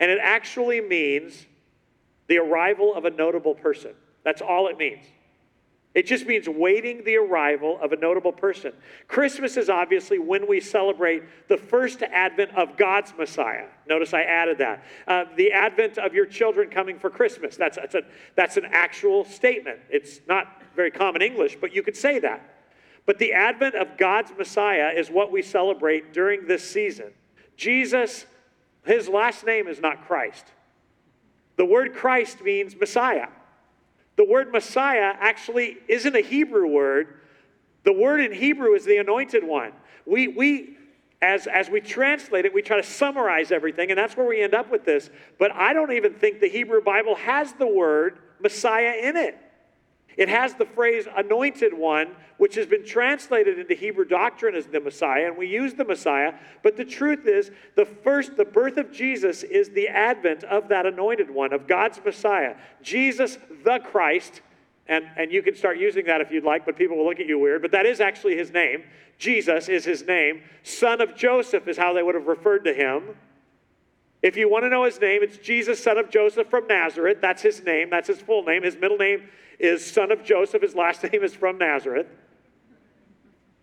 [0.00, 1.46] and it actually means
[2.28, 3.92] the arrival of a notable person.
[4.24, 5.04] That's all it means.
[5.96, 8.74] It just means waiting the arrival of a notable person.
[9.08, 13.64] Christmas is obviously when we celebrate the first advent of God's Messiah.
[13.88, 14.84] Notice I added that.
[15.08, 17.56] Uh, the advent of your children coming for Christmas.
[17.56, 18.02] That's, that's, a,
[18.34, 19.78] that's an actual statement.
[19.88, 22.42] It's not very common English, but you could say that.
[23.06, 27.14] But the advent of God's Messiah is what we celebrate during this season.
[27.56, 28.26] Jesus,
[28.84, 30.44] his last name is not Christ.
[31.56, 33.28] The word Christ means Messiah.
[34.16, 37.20] The word Messiah actually isn't a Hebrew word.
[37.84, 39.72] The word in Hebrew is the anointed one.
[40.06, 40.76] We, we
[41.22, 44.54] as, as we translate it, we try to summarize everything, and that's where we end
[44.54, 45.10] up with this.
[45.38, 49.38] But I don't even think the Hebrew Bible has the word Messiah in it.
[50.16, 52.08] It has the phrase anointed one,
[52.38, 56.34] which has been translated into Hebrew doctrine as the Messiah, and we use the Messiah.
[56.62, 60.86] But the truth is, the first, the birth of Jesus is the advent of that
[60.86, 62.56] anointed one, of God's Messiah.
[62.82, 64.40] Jesus the Christ,
[64.88, 67.26] and, and you can start using that if you'd like, but people will look at
[67.26, 68.84] you weird, but that is actually his name.
[69.18, 70.42] Jesus is his name.
[70.62, 73.16] Son of Joseph is how they would have referred to him.
[74.26, 77.18] If you want to know his name, it's Jesus, son of Joseph from Nazareth.
[77.20, 77.90] That's his name.
[77.90, 78.64] That's his full name.
[78.64, 79.28] His middle name
[79.60, 80.62] is son of Joseph.
[80.62, 82.08] His last name is from Nazareth.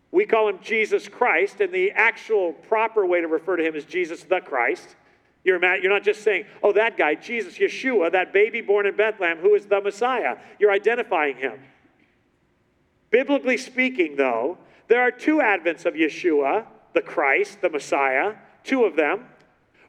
[0.10, 3.84] We call him Jesus Christ, and the actual proper way to refer to him is
[3.84, 4.96] Jesus the Christ.
[5.44, 9.56] You're, not just saying, oh, that guy, Jesus, Yeshua, that baby born in Bethlehem, who
[9.56, 10.38] is the Messiah.
[10.60, 11.60] You're identifying him.
[13.10, 14.58] Biblically speaking, though,
[14.88, 19.26] there are two advents of Yeshua, the Christ, the Messiah, two of them.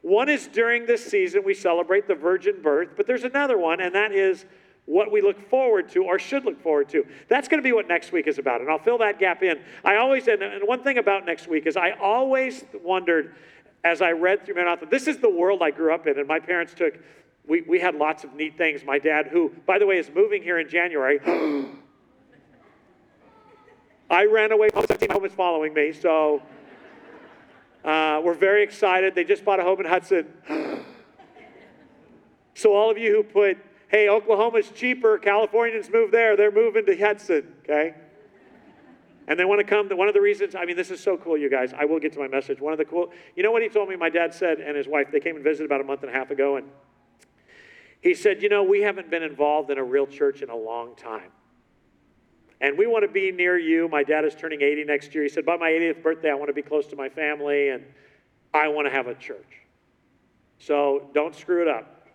[0.05, 3.95] One is during this season we celebrate the virgin birth, but there's another one, and
[3.95, 4.45] that is
[4.85, 7.07] what we look forward to or should look forward to.
[7.27, 9.59] That's going to be what next week is about, and I'll fill that gap in.
[9.83, 13.33] I always, and one thing about next week is I always wondered
[13.83, 16.39] as I read through Maranatha, this is the world I grew up in, and my
[16.39, 16.99] parents took,
[17.47, 18.83] we, we had lots of neat things.
[18.85, 21.19] My dad, who, by the way, is moving here in January,
[24.11, 26.43] I ran away, my home is following me, so
[27.85, 29.13] uh, we're very excited.
[29.13, 30.25] They just bought a home in Hudson.
[32.55, 33.57] so, all of you who put,
[33.89, 37.93] hey, Oklahoma's cheaper, Californians move there, they're moving to Hudson, okay?
[39.27, 39.87] And they want to come.
[39.89, 41.73] One of the reasons, I mean, this is so cool, you guys.
[41.77, 42.59] I will get to my message.
[42.59, 43.95] One of the cool, you know what he told me?
[43.95, 46.13] My dad said, and his wife, they came and visited about a month and a
[46.13, 46.67] half ago, and
[48.01, 50.95] he said, You know, we haven't been involved in a real church in a long
[50.95, 51.29] time.
[52.65, 53.87] And we want to be near you.
[53.87, 55.21] My dad is turning 80 next year.
[55.21, 57.85] He said, By my 80th birthday, I want to be close to my family and
[58.55, 59.61] I want to have a church.
[60.57, 62.07] So don't screw it up.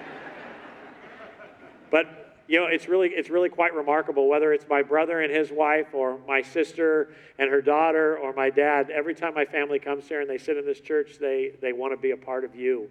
[1.90, 5.52] but you know, it's really, it's really quite remarkable, whether it's my brother and his
[5.52, 8.88] wife, or my sister and her daughter, or my dad.
[8.88, 11.92] Every time my family comes here and they sit in this church, they, they want
[11.92, 12.88] to be a part of you.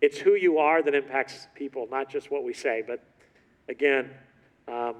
[0.00, 2.82] It's who you are that impacts people, not just what we say.
[2.84, 3.04] But
[3.68, 4.10] again,
[4.66, 4.96] um,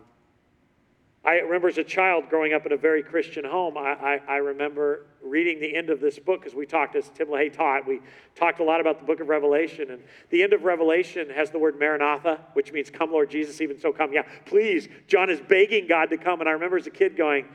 [1.25, 4.37] I remember as a child growing up in a very Christian home, I, I, I
[4.39, 8.01] remember reading the end of this book because we talked, as Tim LaHaye taught, we
[8.35, 9.93] talked a lot about the book of Revelation.
[9.93, 13.79] And the end of Revelation has the word Maranatha, which means, Come, Lord Jesus, even
[13.79, 14.13] so come.
[14.13, 14.89] Yeah, please.
[15.07, 16.41] John is begging God to come.
[16.41, 17.47] And I remember as a kid going,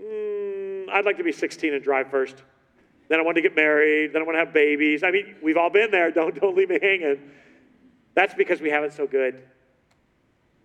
[0.00, 2.44] mm, I'd like to be 16 and drive first.
[3.08, 4.12] Then I want to get married.
[4.12, 5.02] Then I want to have babies.
[5.02, 6.12] I mean, we've all been there.
[6.12, 7.18] Don't, don't leave me hanging.
[8.14, 9.42] That's because we have it so good.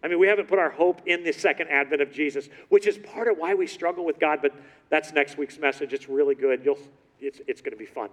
[0.06, 2.95] I mean, we haven't put our hope in the second advent of Jesus, which is
[2.95, 4.53] part of why we struggle with God, but
[4.88, 5.93] that's next week's message.
[5.93, 6.64] It's really good.
[6.64, 6.78] You'll,
[7.20, 8.10] it's, it's going to be fun.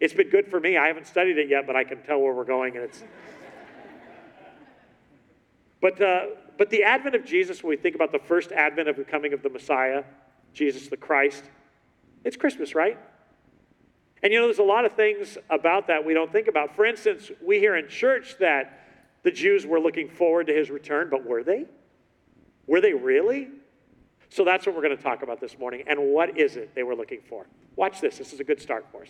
[0.00, 0.76] It's been good for me.
[0.76, 3.04] I haven't studied it yet, but I can tell where we're going, and it's.
[5.80, 6.22] but, uh,
[6.56, 9.32] but the advent of Jesus, when we think about the first advent of the coming
[9.32, 10.02] of the Messiah,
[10.54, 11.44] Jesus the Christ,
[12.24, 12.98] it's Christmas, right?
[14.24, 16.74] And you know, there's a lot of things about that we don't think about.
[16.74, 18.77] For instance, we hear in church that
[19.22, 21.66] the Jews were looking forward to his return, but were they?
[22.66, 23.48] Were they really?
[24.30, 25.84] So that's what we're going to talk about this morning.
[25.86, 27.46] And what is it they were looking for?
[27.76, 28.18] Watch this.
[28.18, 29.08] This is a good start for us.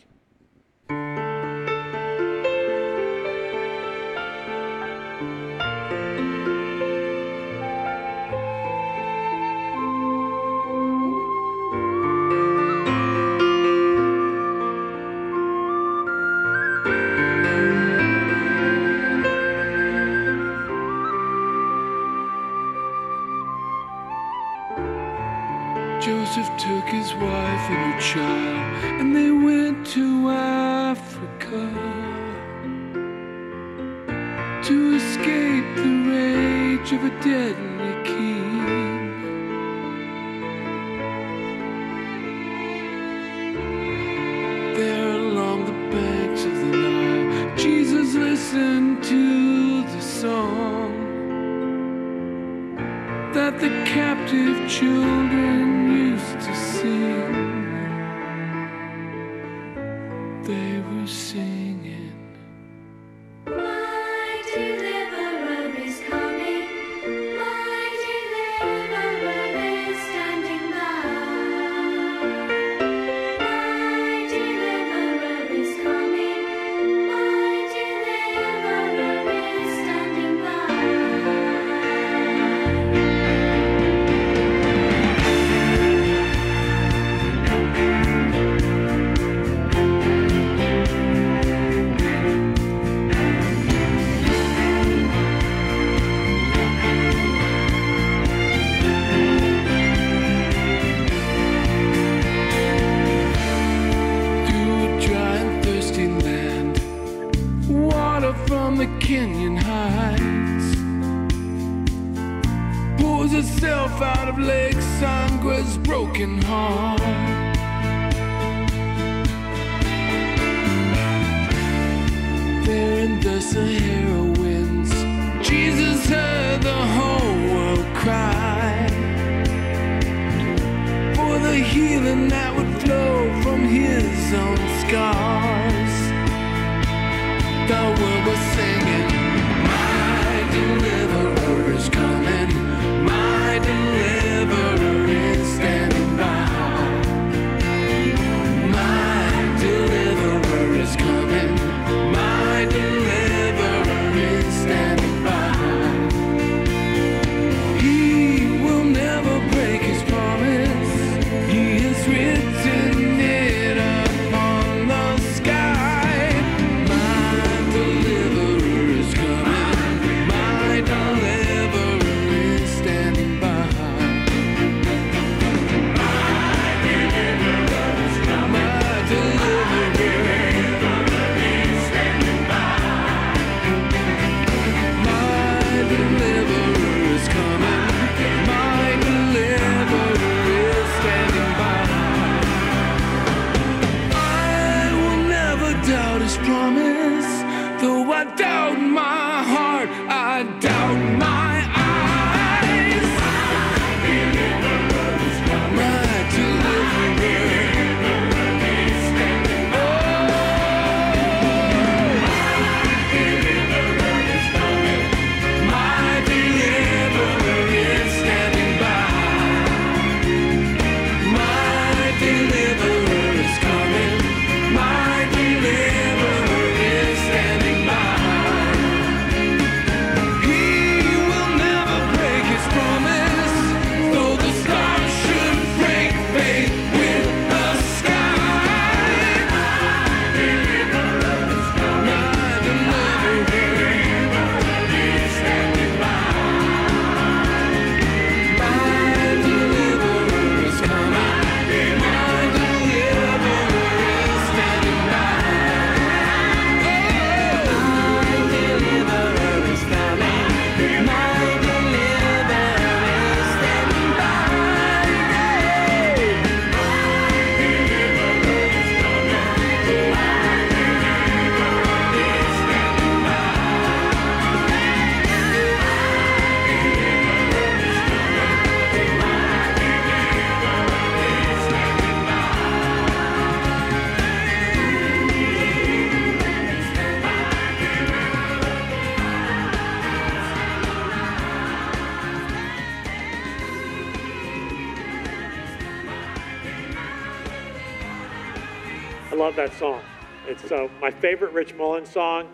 [301.28, 302.48] Favorite Rich Mullins song.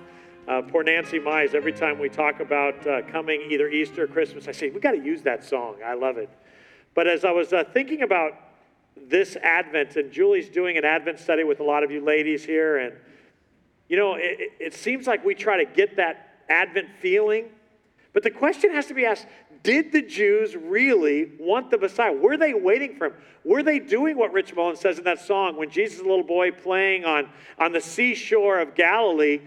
[0.48, 4.48] Uh, poor Nancy Mize, every time we talk about uh, coming either Easter or Christmas,
[4.48, 5.76] I say, we got to use that song.
[5.86, 6.28] I love it.
[6.92, 8.32] But as I was uh, thinking about
[8.96, 12.78] this Advent, and Julie's doing an Advent study with a lot of you ladies here,
[12.78, 12.96] and
[13.88, 17.50] you know, it, it- it seems like we try to get that Advent feeling.
[18.12, 19.28] But the question has to be asked
[19.64, 22.12] did the Jews really want the Messiah?
[22.12, 23.14] Were they waiting for him?
[23.44, 26.22] Were they doing what Rich Mullins says in that song when Jesus, is a little
[26.22, 29.40] boy, playing on, on the seashore of Galilee?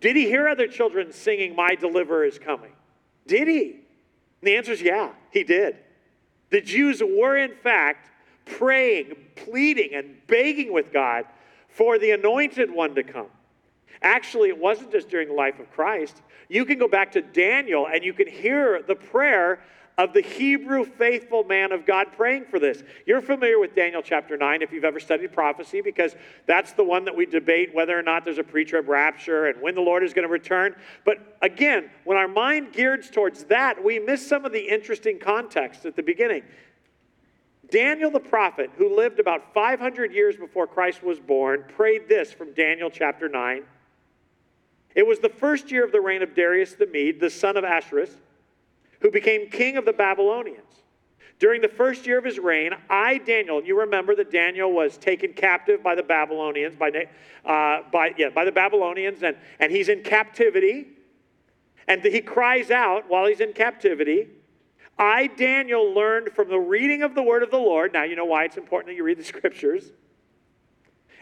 [0.00, 2.72] Did he hear other children singing, My deliverer is coming?
[3.26, 3.62] Did he?
[4.40, 5.76] And the answer is yeah, he did.
[6.50, 8.10] The Jews were, in fact,
[8.46, 11.26] praying, pleading, and begging with God
[11.68, 13.26] for the anointed one to come.
[14.00, 16.22] Actually, it wasn't just during the life of Christ.
[16.48, 19.60] You can go back to Daniel and you can hear the prayer
[19.98, 22.82] of the Hebrew faithful man of God praying for this.
[23.06, 27.06] You're familiar with Daniel chapter 9 if you've ever studied prophecy, because that's the one
[27.06, 30.02] that we debate whether or not there's a pre trib rapture and when the Lord
[30.02, 30.76] is going to return.
[31.04, 35.86] But again, when our mind gears towards that, we miss some of the interesting context
[35.86, 36.42] at the beginning.
[37.70, 42.52] Daniel the prophet, who lived about 500 years before Christ was born, prayed this from
[42.52, 43.64] Daniel chapter 9.
[44.96, 47.64] It was the first year of the reign of Darius the Mede, the son of
[47.64, 48.16] Ahasuerus,
[49.00, 50.62] who became king of the Babylonians.
[51.38, 55.34] During the first year of his reign, I, Daniel, you remember that Daniel was taken
[55.34, 56.88] captive by the Babylonians, by,
[57.44, 60.86] uh, by, yeah, by the Babylonians, and, and he's in captivity.
[61.86, 64.28] And he cries out while he's in captivity.
[64.98, 67.92] I, Daniel, learned from the reading of the word of the Lord.
[67.92, 69.92] Now, you know why it's important that you read the scriptures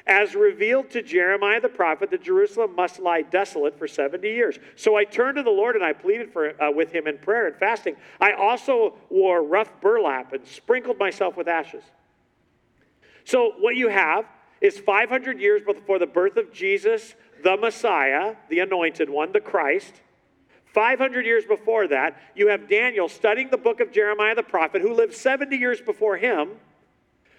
[0.07, 4.59] as revealed to Jeremiah the prophet, that Jerusalem must lie desolate for 70 years.
[4.77, 7.47] So I turned to the Lord and I pleaded for, uh, with him in prayer
[7.47, 7.97] and fasting.
[8.21, 11.85] I also wore rough burlap and sprinkled myself with ashes.
[13.25, 14.27] So what you have
[14.61, 19.95] is 500 years before the birth of Jesus, the Messiah, the anointed one, the Christ.
[20.67, 24.93] 500 years before that, you have Daniel studying the book of Jeremiah the prophet, who
[24.93, 26.51] lived 70 years before him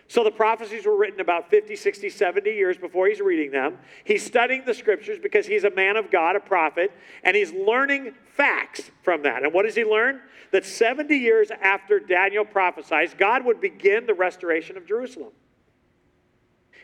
[0.07, 3.79] so the prophecies were written about 50, 60, 70 years before he's reading them.
[4.03, 6.91] He's studying the scriptures because he's a man of God, a prophet,
[7.23, 9.43] and he's learning facts from that.
[9.43, 10.21] And what does he learn?
[10.51, 15.31] That 70 years after Daniel prophesies, God would begin the restoration of Jerusalem.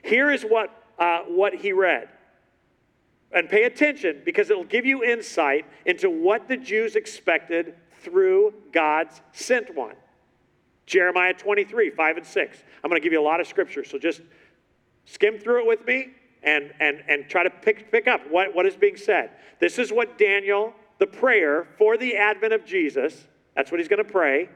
[0.03, 2.09] Here is what, uh, what he read.
[3.31, 9.21] And pay attention because it'll give you insight into what the Jews expected through God's
[9.31, 9.95] sent one.
[10.91, 12.63] Jeremiah 23, 5 and 6.
[12.83, 14.21] I'm going to give you a lot of scripture, so just
[15.05, 16.09] skim through it with me
[16.43, 19.29] and, and, and try to pick, pick up what, what is being said.
[19.61, 23.25] This is what Daniel, the prayer for the advent of Jesus,
[23.55, 24.49] that's what he's going to pray.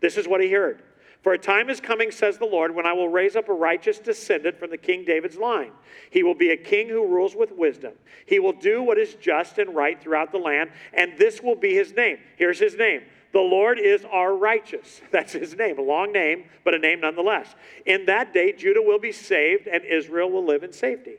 [0.00, 0.82] This is what he heard.
[1.22, 3.98] For a time is coming, says the Lord, when I will raise up a righteous
[3.98, 5.72] descendant from the King David's line.
[6.10, 7.94] He will be a king who rules with wisdom.
[8.26, 11.74] He will do what is just and right throughout the land, and this will be
[11.74, 12.18] his name.
[12.36, 13.02] Here's his name
[13.32, 15.00] the Lord is our righteous.
[15.10, 17.54] That's his name, a long name, but a name nonetheless.
[17.86, 21.16] In that day, Judah will be saved and Israel will live in safety.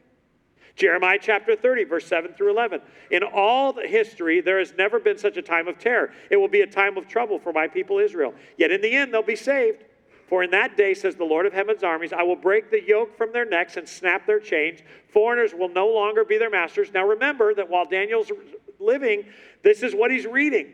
[0.76, 2.82] Jeremiah chapter 30, verse 7 through 11.
[3.12, 6.12] In all the history, there has never been such a time of terror.
[6.32, 8.34] It will be a time of trouble for my people Israel.
[8.58, 9.84] Yet in the end, they'll be saved.
[10.30, 13.18] For in that day, says the Lord of heaven's armies, I will break the yoke
[13.18, 14.80] from their necks and snap their chains.
[15.12, 16.94] Foreigners will no longer be their masters.
[16.94, 18.32] Now remember that while Daniel's
[18.80, 19.26] living,
[19.64, 20.74] this is what he's reading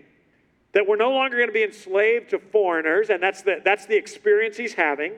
[0.76, 3.96] that we're no longer going to be enslaved to foreigners, and that's the, that's the
[3.96, 5.14] experience he's having.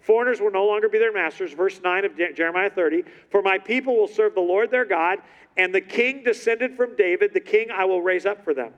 [0.00, 1.52] Foreigners will no longer be their masters.
[1.52, 5.18] Verse 9 of Jeremiah 30 For my people will serve the Lord their God,
[5.58, 8.72] and the king descended from David, the king I will raise up for them.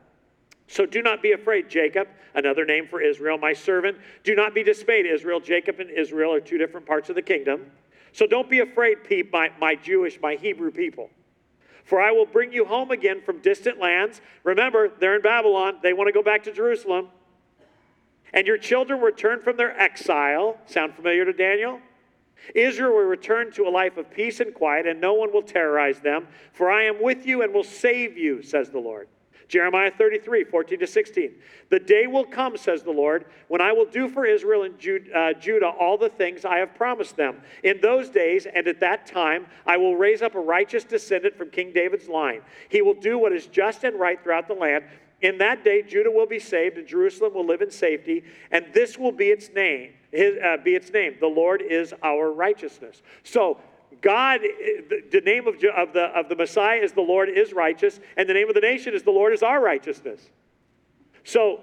[0.66, 3.96] So do not be afraid, Jacob, another name for Israel, my servant.
[4.24, 5.38] Do not be dismayed, Israel.
[5.38, 7.70] Jacob and Israel are two different parts of the kingdom.
[8.10, 8.98] So don't be afraid,
[9.32, 11.10] my, my Jewish, my Hebrew people.
[11.84, 14.20] For I will bring you home again from distant lands.
[14.42, 15.78] Remember, they're in Babylon.
[15.82, 17.08] They want to go back to Jerusalem.
[18.32, 20.58] And your children will return from their exile.
[20.66, 21.80] Sound familiar to Daniel?
[22.54, 26.00] Israel will return to a life of peace and quiet, and no one will terrorize
[26.00, 26.26] them.
[26.52, 29.08] For I am with you and will save you, says the Lord.
[29.48, 31.34] Jeremiah 33, 14 to 16.
[31.70, 34.74] The day will come, says the Lord, when I will do for Israel and
[35.14, 37.40] uh, Judah all the things I have promised them.
[37.62, 41.50] In those days and at that time, I will raise up a righteous descendant from
[41.50, 42.42] King David's line.
[42.68, 44.84] He will do what is just and right throughout the land.
[45.20, 48.98] In that day, Judah will be saved, and Jerusalem will live in safety, and this
[48.98, 49.94] will be its name.
[50.12, 51.16] His, uh, be its name.
[51.18, 53.00] The Lord is our righteousness.
[53.22, 53.58] So
[54.00, 58.28] God, the name of, of, the, of the Messiah is the Lord is righteous, and
[58.28, 60.30] the name of the nation is the Lord is our righteousness.
[61.24, 61.60] So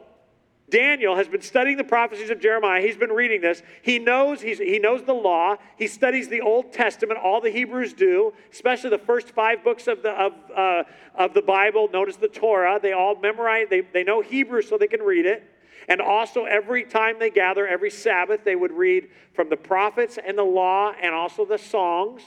[0.71, 2.81] Daniel has been studying the prophecies of Jeremiah.
[2.81, 3.61] He's been reading this.
[3.81, 5.57] He knows, he knows the law.
[5.77, 7.19] He studies the Old Testament.
[7.21, 11.41] All the Hebrews do, especially the first five books of the, of, uh, of the
[11.41, 12.79] Bible, as the Torah.
[12.81, 15.43] They all memorize, they, they know Hebrew so they can read it.
[15.87, 20.37] And also, every time they gather, every Sabbath, they would read from the prophets and
[20.37, 22.21] the law and also the songs.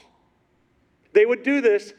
[1.13, 1.93] They would do this.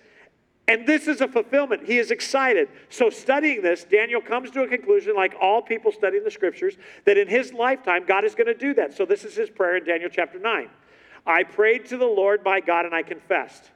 [0.68, 1.86] And this is a fulfillment.
[1.86, 2.68] He is excited.
[2.88, 7.16] So, studying this, Daniel comes to a conclusion, like all people studying the scriptures, that
[7.16, 8.92] in his lifetime, God is going to do that.
[8.92, 10.68] So, this is his prayer in Daniel chapter 9.
[11.24, 13.70] I prayed to the Lord my God and I confessed.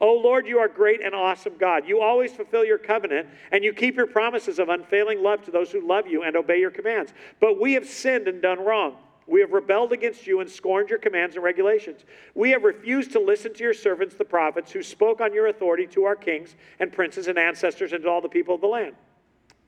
[0.00, 1.88] Oh Lord, you are great and awesome God.
[1.88, 5.72] You always fulfill your covenant and you keep your promises of unfailing love to those
[5.72, 7.12] who love you and obey your commands.
[7.40, 8.96] But we have sinned and done wrong.
[9.26, 12.00] We have rebelled against you and scorned your commands and regulations.
[12.34, 15.86] We have refused to listen to your servants, the prophets, who spoke on your authority
[15.88, 18.94] to our kings and princes and ancestors and to all the people of the land.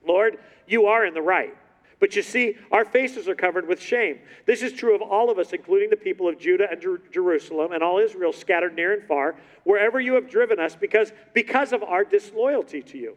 [0.06, 1.54] Lord, you are in the right.
[2.00, 4.18] But you see, our faces are covered with shame.
[4.46, 7.72] This is true of all of us, including the people of Judah and Jer- Jerusalem
[7.72, 11.82] and all Israel scattered near and far, wherever you have driven us, because, because of
[11.82, 13.16] our disloyalty to you.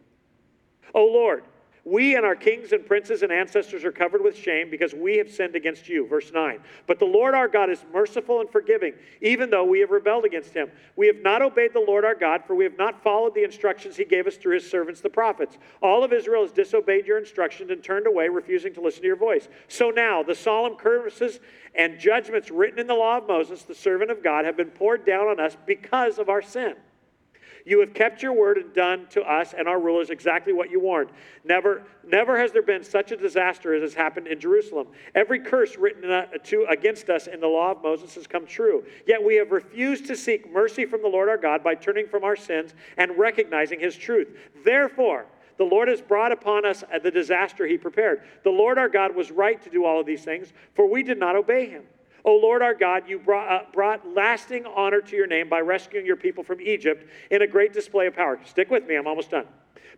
[0.94, 1.44] O Lord,
[1.84, 5.30] we and our kings and princes and ancestors are covered with shame because we have
[5.30, 6.06] sinned against you.
[6.06, 6.60] Verse 9.
[6.86, 10.54] But the Lord our God is merciful and forgiving, even though we have rebelled against
[10.54, 10.70] him.
[10.96, 13.96] We have not obeyed the Lord our God, for we have not followed the instructions
[13.96, 15.58] he gave us through his servants, the prophets.
[15.82, 19.16] All of Israel has disobeyed your instructions and turned away, refusing to listen to your
[19.16, 19.48] voice.
[19.68, 21.40] So now, the solemn curses
[21.74, 25.04] and judgments written in the law of Moses, the servant of God, have been poured
[25.04, 26.76] down on us because of our sin.
[27.66, 30.80] You have kept your word and done to us and our rulers exactly what you
[30.80, 31.10] warned.
[31.44, 34.88] Never, never has there been such a disaster as has happened in Jerusalem.
[35.14, 36.02] Every curse written
[36.44, 38.84] to, against us in the law of Moses has come true.
[39.06, 42.22] Yet we have refused to seek mercy from the Lord our God by turning from
[42.22, 44.28] our sins and recognizing his truth.
[44.62, 48.22] Therefore, the Lord has brought upon us the disaster he prepared.
[48.42, 51.18] The Lord our God was right to do all of these things, for we did
[51.18, 51.84] not obey him.
[52.24, 56.06] O Lord our God, you brought, uh, brought lasting honor to your name by rescuing
[56.06, 58.40] your people from Egypt in a great display of power.
[58.44, 59.46] Stick with me, I'm almost done.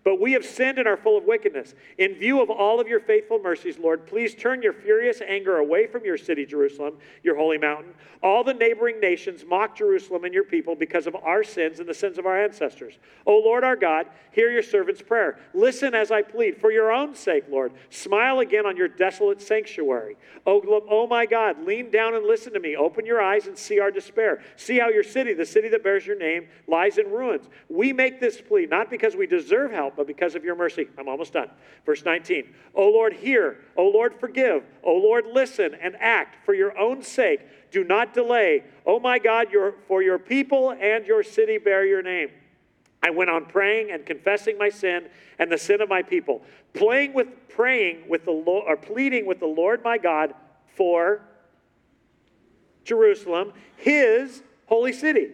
[0.04, 1.74] But we have sinned and are full of wickedness.
[1.98, 5.86] In view of all of your faithful mercies, Lord, please turn your furious anger away
[5.86, 7.94] from your city, Jerusalem, your holy mountain.
[8.22, 11.94] All the neighboring nations mock Jerusalem and your people because of our sins and the
[11.94, 12.98] sins of our ancestors.
[13.26, 15.38] O Lord our God, hear your servant's prayer.
[15.54, 16.60] Listen as I plead.
[16.60, 20.16] For your own sake, Lord, smile again on your desolate sanctuary.
[20.46, 22.76] O, oh my God, lean down and listen to me.
[22.76, 24.42] Open your eyes and see our despair.
[24.56, 27.48] See how your city, the city that bears your name, lies in ruins.
[27.68, 30.88] We make this plea not because we deserve help, but because of your mercy.
[30.96, 31.50] I'm almost done.
[31.84, 32.54] Verse 19.
[32.74, 33.58] O Lord, hear.
[33.76, 34.64] O Lord, forgive.
[34.82, 37.40] O Lord, listen and act for your own sake.
[37.70, 38.64] Do not delay.
[38.86, 42.30] O my God, your, for your people and your city bear your name.
[43.02, 45.08] I went on praying and confessing my sin
[45.38, 49.38] and the sin of my people, playing with praying with the Lord or pleading with
[49.38, 50.34] the Lord my God
[50.74, 51.20] for
[52.84, 55.28] Jerusalem, his holy city.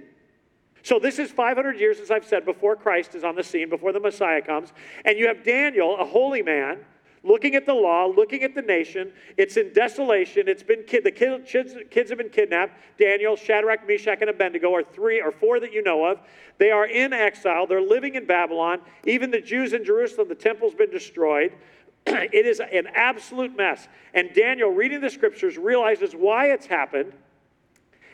[0.83, 3.93] So this is 500 years, as I've said, before Christ is on the scene, before
[3.93, 4.73] the Messiah comes.
[5.05, 6.79] And you have Daniel, a holy man,
[7.23, 9.13] looking at the law, looking at the nation.
[9.37, 10.49] It's in desolation.
[10.49, 12.73] It's been kid, the kids, kids have been kidnapped.
[12.99, 16.19] Daniel, Shadrach, Meshach, and Abednego are three or four that you know of.
[16.59, 17.67] They are in exile.
[17.67, 18.81] They're living in Babylon.
[19.05, 21.53] Even the Jews in Jerusalem, the temple's been destroyed.
[22.07, 23.87] it is an absolute mess.
[24.15, 27.13] And Daniel, reading the scriptures, realizes why it's happened.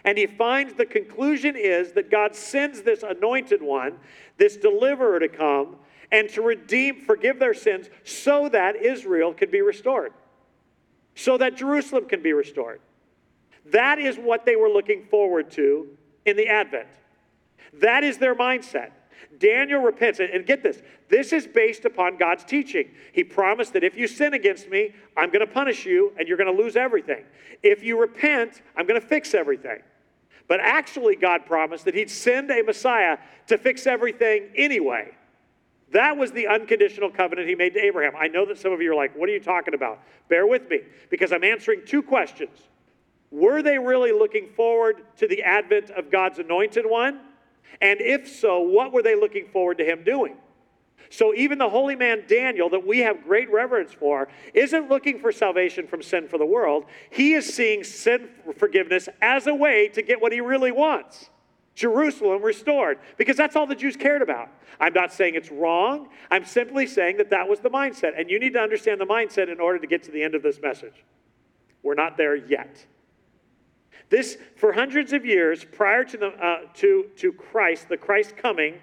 [0.05, 3.99] And he finds the conclusion is that God sends this anointed one,
[4.37, 5.77] this deliverer to come
[6.11, 10.13] and to redeem, forgive their sins so that Israel can be restored,
[11.15, 12.81] so that Jerusalem can be restored.
[13.67, 15.89] That is what they were looking forward to
[16.25, 16.89] in the Advent.
[17.75, 18.93] That is their mindset.
[19.39, 22.91] Daniel repents, and get this this is based upon God's teaching.
[23.13, 26.37] He promised that if you sin against me, I'm going to punish you and you're
[26.37, 27.25] going to lose everything.
[27.63, 29.79] If you repent, I'm going to fix everything.
[30.49, 35.13] But actually, God promised that He'd send a Messiah to fix everything anyway.
[35.93, 38.15] That was the unconditional covenant He made to Abraham.
[38.17, 40.01] I know that some of you are like, what are you talking about?
[40.29, 42.59] Bear with me, because I'm answering two questions.
[43.31, 47.21] Were they really looking forward to the advent of God's anointed one?
[47.81, 50.37] And if so, what were they looking forward to Him doing?
[51.11, 55.33] So even the holy man Daniel, that we have great reverence for, isn't looking for
[55.33, 56.85] salvation from sin for the world.
[57.11, 61.31] He is seeing sin forgiveness as a way to get what he really wants
[61.75, 64.49] Jerusalem restored, because that's all the Jews cared about.
[64.81, 66.09] I'm not saying it's wrong.
[66.29, 68.19] I'm simply saying that that was the mindset.
[68.19, 70.43] And you need to understand the mindset in order to get to the end of
[70.43, 71.05] this message.
[71.85, 72.85] We're not there yet.
[74.11, 78.75] This, for hundreds of years prior to, the, uh, to, to Christ, the Christ coming,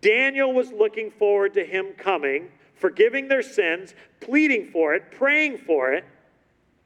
[0.00, 5.92] Daniel was looking forward to him coming, forgiving their sins, pleading for it, praying for
[5.92, 6.04] it,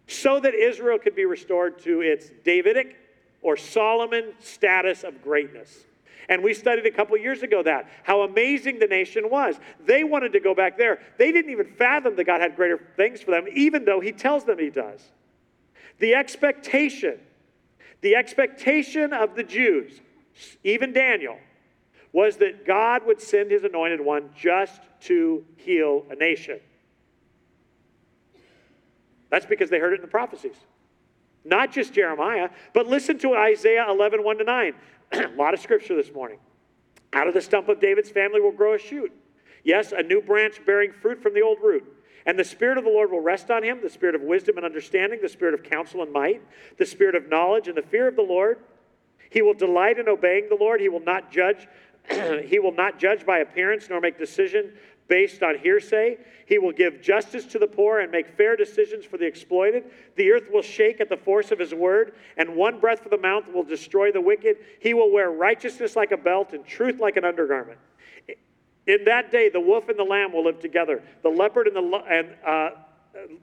[0.07, 2.97] so that Israel could be restored to its Davidic
[3.43, 5.85] or Solomon status of greatness.
[6.29, 9.57] And we studied a couple years ago that, how amazing the nation was.
[9.85, 11.01] They wanted to go back there.
[11.17, 14.45] They didn't even fathom that God had greater things for them, even though He tells
[14.45, 15.01] them He does.
[15.99, 17.19] The expectation,
[18.01, 20.01] the expectation of the Jews,
[20.65, 21.39] even Daniel,
[22.13, 26.61] was that God would send his anointed one just to heal a nation.
[29.31, 30.57] That's because they heard it in the prophecies.
[31.45, 34.73] Not just Jeremiah, but listen to Isaiah 11, 1 to 9.
[35.13, 36.39] a lot of scripture this morning.
[37.13, 39.13] Out of the stump of David's family will grow a shoot.
[39.65, 41.85] Yes, a new branch bearing fruit from the old root.
[42.27, 44.67] And the Spirit of the Lord will rest on him the Spirit of wisdom and
[44.67, 46.43] understanding, the Spirit of counsel and might,
[46.77, 48.59] the Spirit of knowledge and the fear of the Lord.
[49.31, 50.81] He will delight in obeying the Lord.
[50.81, 51.69] He will not judge.
[52.45, 54.73] he will not judge by appearance nor make decision
[55.09, 56.19] based on hearsay.
[56.47, 59.85] He will give justice to the poor and make fair decisions for the exploited.
[60.17, 63.19] The earth will shake at the force of his word, and one breath from the
[63.19, 64.59] mouth will destroy the wicked.
[64.81, 67.79] He will wear righteousness like a belt and truth like an undergarment.
[68.89, 71.03] In that day, the wolf and the lamb will live together.
[71.23, 72.71] The leopard and the and uh,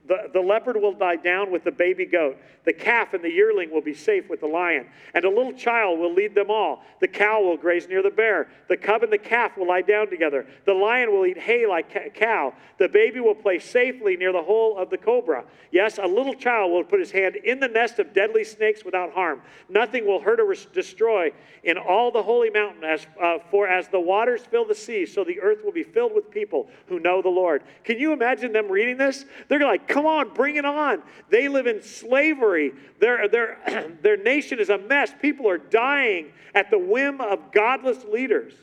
[0.06, 2.36] the, the leopard will die down with the baby goat.
[2.64, 4.86] The calf and the yearling will be safe with the lion.
[5.14, 6.82] And a little child will lead them all.
[7.00, 8.48] The cow will graze near the bear.
[8.68, 10.46] The cub and the calf will lie down together.
[10.64, 12.54] The lion will eat hay like a cow.
[12.78, 15.44] The baby will play safely near the hole of the cobra.
[15.70, 19.12] Yes, a little child will put his hand in the nest of deadly snakes without
[19.12, 19.42] harm.
[19.68, 22.84] Nothing will hurt or destroy in all the holy mountain.
[22.84, 26.14] As, uh, for as the waters fill the sea, so the earth will be filled
[26.14, 27.62] with people who know the Lord.
[27.84, 29.24] Can you imagine them reading this?
[29.48, 31.02] They're like, come on, bring it on.
[31.30, 32.72] They live in slavery.
[33.00, 35.12] Their, their, their nation is a mess.
[35.20, 38.54] People are dying at the whim of godless leaders.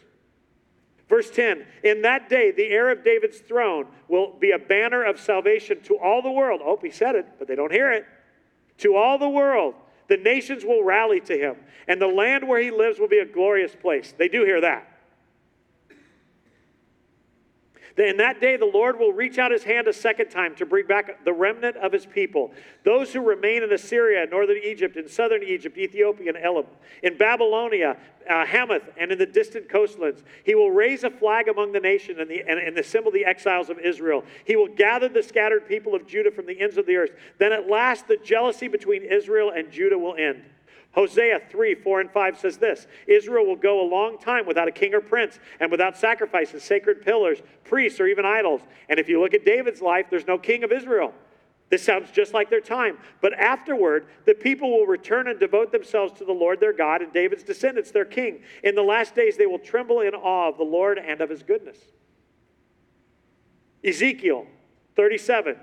[1.09, 5.19] Verse 10 In that day, the heir of David's throne will be a banner of
[5.19, 6.61] salvation to all the world.
[6.63, 8.05] Oh, he said it, but they don't hear it.
[8.79, 9.75] To all the world,
[10.07, 11.55] the nations will rally to him,
[11.87, 14.13] and the land where he lives will be a glorious place.
[14.17, 14.92] They do hear that.
[17.95, 20.87] In that day, the Lord will reach out his hand a second time to bring
[20.87, 22.51] back the remnant of his people,
[22.83, 26.65] those who remain in Assyria, northern Egypt, in southern Egypt, Ethiopia, and Elam,
[27.03, 30.23] in Babylonia, uh, Hamath, and in the distant coastlands.
[30.43, 33.69] He will raise a flag among the nation and, the, and, and assemble the exiles
[33.69, 34.23] of Israel.
[34.43, 37.11] He will gather the scattered people of Judah from the ends of the earth.
[37.37, 40.41] Then at last, the jealousy between Israel and Judah will end.
[40.93, 44.71] Hosea 3, 4, and 5 says this Israel will go a long time without a
[44.71, 48.61] king or prince, and without sacrifices, sacred pillars, priests, or even idols.
[48.89, 51.13] And if you look at David's life, there's no king of Israel.
[51.69, 52.99] This sounds just like their time.
[53.21, 57.11] But afterward, the people will return and devote themselves to the Lord their God and
[57.11, 58.43] David's descendants, their king.
[58.63, 61.41] In the last days, they will tremble in awe of the Lord and of his
[61.41, 61.77] goodness.
[63.83, 64.45] Ezekiel
[64.95, 65.57] 37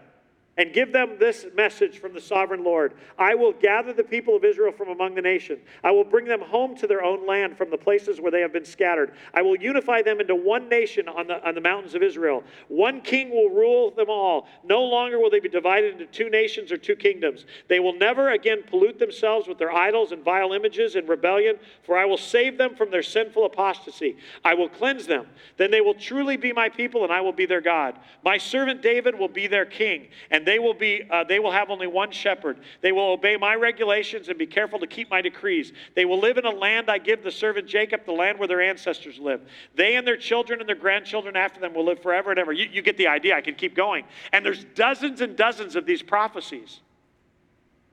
[0.56, 4.44] and give them this message from the sovereign Lord I will gather the people of
[4.44, 5.60] Israel from among the nations.
[5.84, 8.52] I will bring them home to their own land from the places where they have
[8.52, 9.12] been scattered.
[9.32, 12.42] I will unify them into one nation on the, on the mountains of Israel.
[12.68, 14.46] One king will rule them all.
[14.64, 17.46] No longer will they be divided into two nations or two kingdoms.
[17.68, 21.96] They will never again pollute themselves with their idols and vile images and rebellion, for
[21.96, 24.16] I will save them from their sinful apostasy.
[24.44, 25.26] I will cleanse them.
[25.56, 27.98] Then they will truly be my people, and I will be their God.
[28.24, 31.70] My servant David will be their king, and they will be uh, they will have
[31.70, 32.58] only one shepherd.
[32.80, 35.72] They will obey my regulations and be careful to keep my decrees.
[35.94, 38.60] They will live in a land I give the servant Jacob, the land where their
[38.60, 39.46] ancestors lived.
[39.74, 42.52] They and their children and their grandchildren after them will live forever and ever.
[42.52, 43.36] You, you get the idea.
[43.36, 44.04] I can keep going.
[44.32, 46.80] And there's dozens and dozens of these prophecies.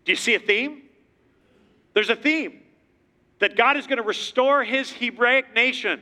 [0.05, 0.83] Do you see a theme?
[1.93, 2.61] There's a theme
[3.39, 6.01] that God is going to restore his Hebraic nation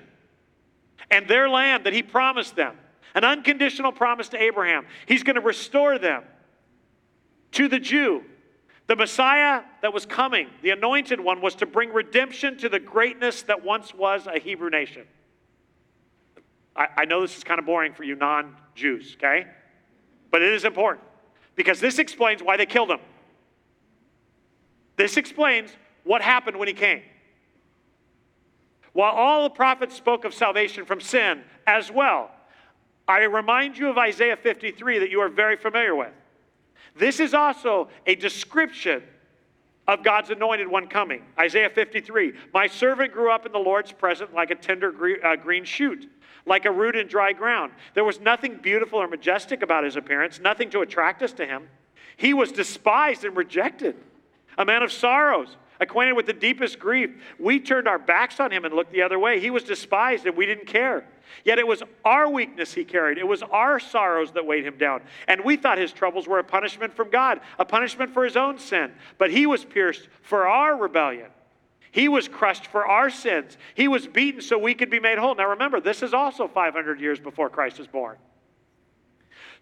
[1.12, 2.76] and their land that he promised them.
[3.14, 4.86] An unconditional promise to Abraham.
[5.06, 6.24] He's going to restore them
[7.56, 8.24] to the Jew.
[8.88, 13.41] The Messiah that was coming, the anointed one, was to bring redemption to the greatness
[13.43, 15.08] that once was a Hebrew nation.
[16.76, 19.47] I, I know this is kind of boring for you non Jews, okay?
[20.30, 21.08] But it is important
[21.56, 22.99] because this explains why they killed him.
[24.97, 25.72] This explains
[26.03, 27.01] what happened when he came.
[28.93, 32.32] While all the prophets spoke of salvation from sin as well,
[33.08, 36.12] I remind you of Isaiah 53 that you are very familiar with.
[36.96, 39.04] This is also a description
[39.88, 41.24] of God's anointed one coming.
[41.38, 44.93] Isaiah 53 My servant grew up in the Lord's presence like a tender
[45.24, 46.10] uh, green shoot,
[46.46, 47.74] like a root in dry ground.
[47.93, 51.68] There was nothing beautiful or majestic about his appearance, nothing to attract us to him.
[52.18, 53.96] He was despised and rejected,
[54.58, 57.12] a man of sorrows acquainted with the deepest grief.
[57.40, 59.40] We turned our backs on him and looked the other way.
[59.40, 61.06] He was despised and we didn't care.
[61.44, 65.02] Yet it was our weakness he carried, it was our sorrows that weighed him down.
[65.28, 68.60] And we thought his troubles were a punishment from God, a punishment for his own
[68.60, 68.92] sin.
[69.18, 71.30] But he was pierced for our rebellion.
[71.92, 73.58] He was crushed for our sins.
[73.74, 75.34] He was beaten so we could be made whole.
[75.36, 78.18] Now remember, this is also 500 years before Christ was born.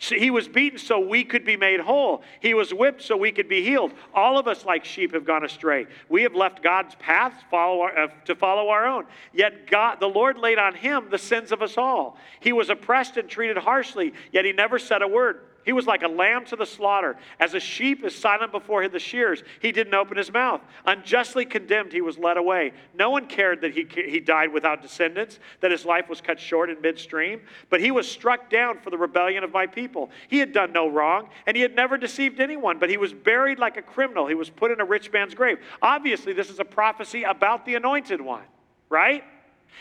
[0.03, 2.23] So he was beaten so we could be made whole.
[2.41, 3.93] He was whipped so we could be healed.
[4.13, 5.87] All of us, like sheep, have gone astray.
[6.09, 9.05] We have left God's path follow our, uh, to follow our own.
[9.31, 12.17] Yet God, the Lord laid on him the sins of us all.
[12.41, 15.39] He was oppressed and treated harshly, yet he never said a word.
[15.65, 17.17] He was like a lamb to the slaughter.
[17.39, 20.61] As a sheep is silent before the shears, he didn't open his mouth.
[20.85, 22.73] Unjustly condemned, he was led away.
[22.93, 26.69] No one cared that he, he died without descendants, that his life was cut short
[26.69, 27.41] in midstream.
[27.69, 30.09] But he was struck down for the rebellion of my people.
[30.27, 33.59] He had done no wrong, and he had never deceived anyone, but he was buried
[33.59, 34.27] like a criminal.
[34.27, 35.59] He was put in a rich man's grave.
[35.81, 38.43] Obviously, this is a prophecy about the anointed one,
[38.89, 39.23] right?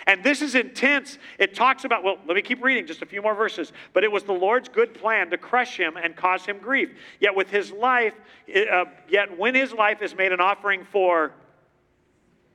[0.07, 1.19] And this is intense.
[1.39, 3.73] It talks about, well, let me keep reading just a few more verses.
[3.93, 6.91] But it was the Lord's good plan to crush him and cause him grief.
[7.21, 8.15] Yet with his life,
[8.49, 11.33] uh, yet when his life is made an offering for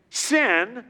[0.10, 0.84] sin,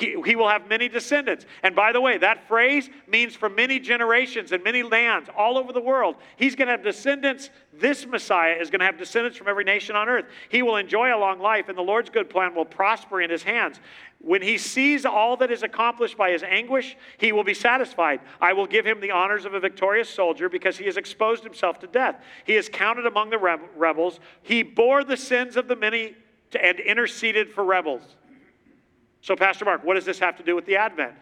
[0.00, 1.44] he, he will have many descendants.
[1.62, 5.72] And by the way, that phrase means for many generations and many lands all over
[5.72, 6.16] the world.
[6.36, 7.50] He's going to have descendants.
[7.72, 10.26] This Messiah is going to have descendants from every nation on earth.
[10.48, 13.42] He will enjoy a long life, and the Lord's good plan will prosper in his
[13.42, 13.80] hands.
[14.18, 18.20] When he sees all that is accomplished by his anguish, he will be satisfied.
[18.40, 21.78] I will give him the honors of a victorious soldier because he has exposed himself
[21.80, 22.22] to death.
[22.44, 24.20] He is counted among the rebels.
[24.42, 26.16] He bore the sins of the many
[26.58, 28.16] and interceded for rebels.
[29.20, 31.14] So, Pastor Mark, what does this have to do with the Advent?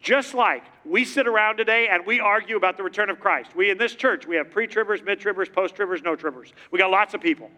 [0.00, 3.54] Just like we sit around today and we argue about the return of Christ.
[3.54, 6.52] We in this church, we have pre tribbers, mid tribbers, post tribbers, no tribbers.
[6.70, 7.50] We got lots of people.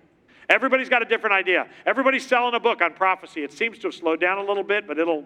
[0.49, 1.69] Everybody's got a different idea.
[1.87, 3.45] Everybody's selling a book on prophecy.
[3.45, 5.25] It seems to have slowed down a little bit, but it'll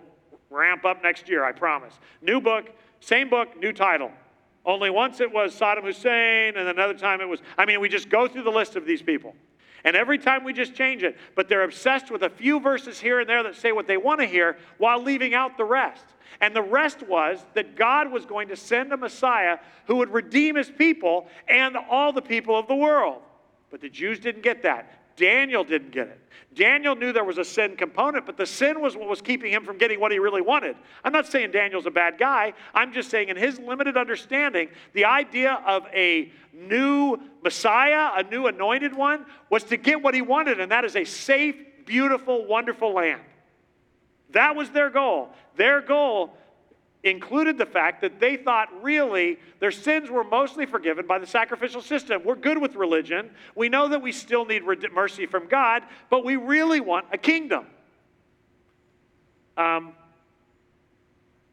[0.51, 1.95] ramp up next year, I promise.
[2.21, 4.11] New book, same book, new title.
[4.65, 8.11] Only once it was Saddam Hussein, and another time it was, I mean, we just
[8.11, 9.35] go through the list of these people.
[9.87, 13.21] And every time we just change it, but they're obsessed with a few verses here
[13.21, 16.05] and there that say what they want to hear while leaving out the rest.
[16.41, 20.57] And the rest was that God was going to send a Messiah who would redeem
[20.57, 23.23] his people and all the people of the world.
[23.71, 25.06] But the Jews didn't get that.
[25.17, 26.21] Daniel didn't get it.
[26.55, 29.65] Daniel knew there was a sin component, but the sin was what was keeping him
[29.65, 30.75] from getting what he really wanted.
[31.05, 32.55] I'm not saying Daniel's a bad guy.
[32.75, 38.47] I'm just saying, in his limited understanding, the idea of a new Messiah, a new
[38.47, 42.95] anointed one, was to get what he wanted, and that is a safe, beautiful, wonderful
[42.95, 43.21] land.
[44.31, 45.31] That was their goal.
[45.57, 46.37] Their goal
[47.07, 51.81] included the fact that they thought really their sins were mostly forgiven by the sacrificial
[51.81, 52.23] system.
[52.25, 53.31] We're good with religion.
[53.55, 54.63] We know that we still need
[54.93, 57.67] mercy from God, but we really want a kingdom.
[59.57, 59.95] Um,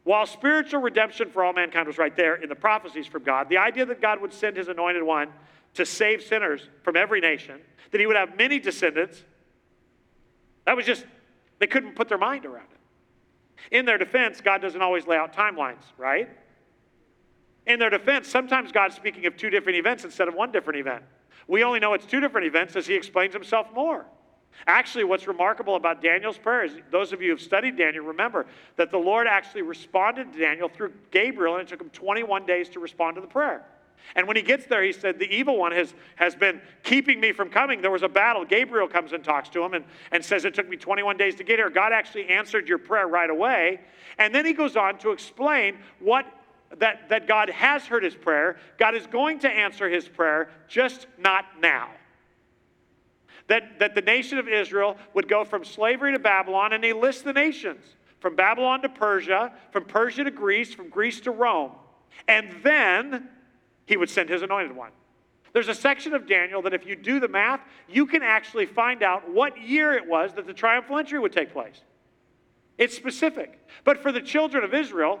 [0.02, 3.56] while spiritual redemption for all mankind was right there in the prophecies from God, the
[3.56, 5.30] idea that God would send his anointed one
[5.74, 7.60] to save sinners from every nation,
[7.90, 9.24] that he would have many descendants,
[10.66, 11.04] that was just,
[11.58, 12.73] they couldn't put their mind around it.
[13.70, 16.28] In their defense, God doesn't always lay out timelines, right?
[17.66, 21.02] In their defense, sometimes God's speaking of two different events instead of one different event.
[21.48, 24.06] We only know it's two different events as he explains himself more.
[24.66, 28.90] Actually, what's remarkable about Daniel's prayer is those of you who've studied Daniel remember that
[28.90, 32.80] the Lord actually responded to Daniel through Gabriel, and it took him 21 days to
[32.80, 33.64] respond to the prayer.
[34.16, 37.32] And when he gets there, he said, The evil one has, has been keeping me
[37.32, 37.82] from coming.
[37.82, 38.44] There was a battle.
[38.44, 41.44] Gabriel comes and talks to him and, and says, It took me 21 days to
[41.44, 41.70] get here.
[41.70, 43.80] God actually answered your prayer right away.
[44.18, 46.26] And then he goes on to explain what
[46.78, 48.56] that, that God has heard his prayer.
[48.78, 51.88] God is going to answer his prayer, just not now.
[53.48, 57.22] That, that the nation of Israel would go from slavery to Babylon, and he lists
[57.22, 57.84] the nations
[58.20, 61.72] from Babylon to Persia, from Persia to Greece, from Greece to Rome.
[62.26, 63.28] And then
[63.86, 64.90] he would send his anointed one.
[65.52, 69.02] There's a section of Daniel that, if you do the math, you can actually find
[69.02, 71.80] out what year it was that the triumphal entry would take place.
[72.76, 73.60] It's specific.
[73.84, 75.20] But for the children of Israel,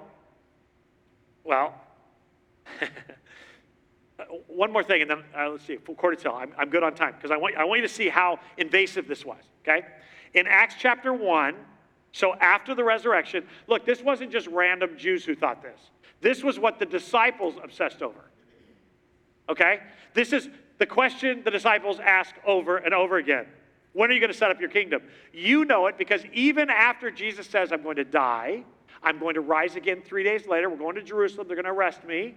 [1.44, 1.74] well,
[4.48, 6.34] one more thing, and then uh, let's see, full quarter till.
[6.34, 9.06] I'm, I'm good on time because I want, I want you to see how invasive
[9.06, 9.86] this was, okay?
[10.34, 11.54] In Acts chapter 1,
[12.10, 15.78] so after the resurrection, look, this wasn't just random Jews who thought this.
[16.20, 18.30] This was what the disciples obsessed over.
[19.48, 19.80] Okay?
[20.14, 20.48] This is
[20.78, 23.46] the question the disciples ask over and over again.
[23.92, 25.02] When are you going to set up your kingdom?
[25.32, 28.64] You know it because even after Jesus says, I'm going to die,
[29.02, 31.70] I'm going to rise again three days later, we're going to Jerusalem, they're going to
[31.70, 32.34] arrest me.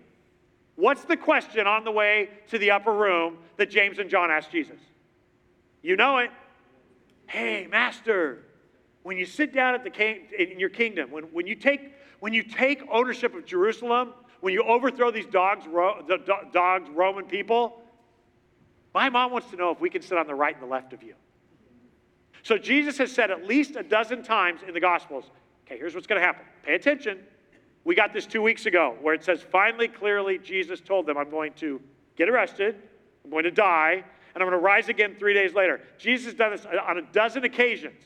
[0.76, 4.52] What's the question on the way to the upper room that James and John asked
[4.52, 4.80] Jesus?
[5.82, 6.30] You know it.
[7.26, 8.44] Hey, Master,
[9.02, 12.34] when you sit down at the king, in your kingdom, when, when, you take, when
[12.34, 16.20] you take ownership of Jerusalem, when you overthrow these dogs, the
[16.54, 17.82] dogs, Roman people,
[18.94, 20.94] my mom wants to know if we can sit on the right and the left
[20.94, 21.16] of you.
[22.44, 25.26] So Jesus has said at least a dozen times in the Gospels,
[25.66, 26.46] okay, here's what's going to happen.
[26.64, 27.20] Pay attention.
[27.84, 31.30] We got this two weeks ago where it says, finally, clearly, Jesus told them, I'm
[31.30, 31.82] going to
[32.16, 32.76] get arrested,
[33.24, 34.04] I'm going to die,
[34.34, 35.82] and I'm going to rise again three days later.
[35.98, 38.02] Jesus has done this on a dozen occasions.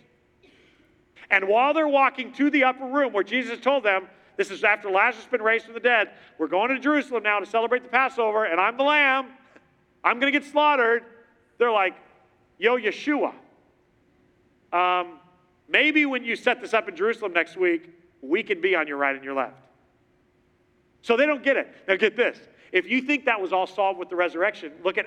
[1.29, 4.07] And while they're walking to the upper room where Jesus told them,
[4.41, 6.09] this is after Lazarus has been raised from the dead.
[6.39, 9.27] We're going to Jerusalem now to celebrate the Passover, and I'm the lamb.
[10.03, 11.03] I'm going to get slaughtered.
[11.59, 11.93] They're like,
[12.57, 13.35] yo, Yeshua.
[14.73, 15.19] Um,
[15.69, 17.91] maybe when you set this up in Jerusalem next week,
[18.23, 19.61] we can be on your right and your left.
[21.03, 21.67] So they don't get it.
[21.87, 22.39] Now get this.
[22.71, 25.05] If you think that was all solved with the resurrection, look at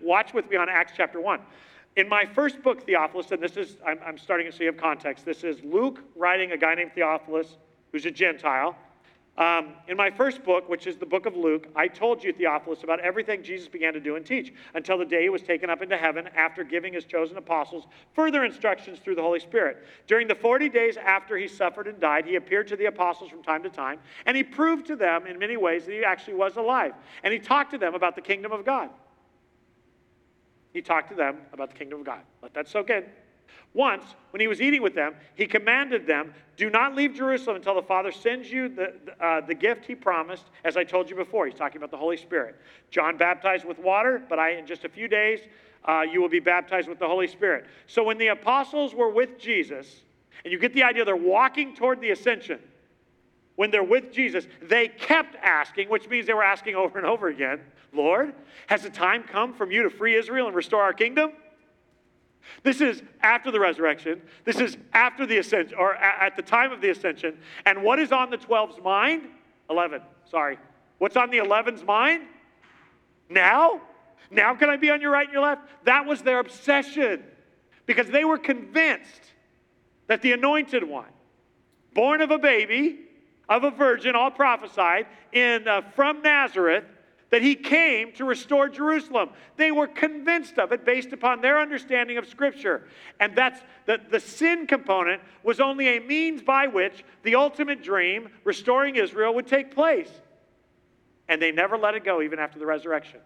[0.00, 1.40] watch with me on Acts chapter 1.
[1.96, 5.24] In my first book, Theophilus, and this is, I'm, I'm starting to see of context,
[5.24, 7.56] this is Luke writing a guy named Theophilus,
[7.92, 8.76] who's a Gentile.
[9.38, 12.82] Um, in my first book, which is the book of Luke, I told you, Theophilus,
[12.82, 15.80] about everything Jesus began to do and teach until the day he was taken up
[15.80, 19.86] into heaven after giving his chosen apostles further instructions through the Holy Spirit.
[20.08, 23.44] During the 40 days after he suffered and died, he appeared to the apostles from
[23.44, 26.56] time to time, and he proved to them in many ways that he actually was
[26.56, 26.94] alive.
[27.22, 28.90] And he talked to them about the kingdom of God.
[30.72, 32.22] He talked to them about the kingdom of God.
[32.42, 33.04] Let that soak in.
[33.74, 37.74] Once, when he was eating with them, he commanded them, Do not leave Jerusalem until
[37.74, 41.46] the Father sends you the, uh, the gift he promised, as I told you before.
[41.46, 42.56] He's talking about the Holy Spirit.
[42.90, 45.40] John baptized with water, but I, in just a few days,
[45.84, 47.66] uh, you will be baptized with the Holy Spirit.
[47.86, 50.02] So when the apostles were with Jesus,
[50.44, 52.60] and you get the idea, they're walking toward the ascension.
[53.56, 57.28] When they're with Jesus, they kept asking, which means they were asking over and over
[57.28, 57.60] again,
[57.92, 58.34] Lord,
[58.68, 61.32] has the time come from you to free Israel and restore our kingdom?
[62.62, 64.22] This is after the resurrection.
[64.44, 67.38] This is after the ascension, or at the time of the ascension.
[67.66, 69.28] And what is on the 12's mind?
[69.70, 70.00] 11,
[70.30, 70.58] sorry.
[70.98, 72.22] What's on the 11's mind?
[73.28, 73.80] Now?
[74.30, 75.62] Now can I be on your right and your left?
[75.84, 77.22] That was their obsession
[77.86, 79.32] because they were convinced
[80.06, 81.08] that the anointed one,
[81.94, 82.98] born of a baby,
[83.48, 86.84] of a virgin, all prophesied, in, uh, from Nazareth,
[87.30, 89.30] that he came to restore Jerusalem.
[89.56, 92.88] They were convinced of it based upon their understanding of Scripture.
[93.20, 98.28] And that's the, the sin component was only a means by which the ultimate dream,
[98.44, 100.10] restoring Israel, would take place.
[101.28, 103.20] And they never let it go, even after the resurrection.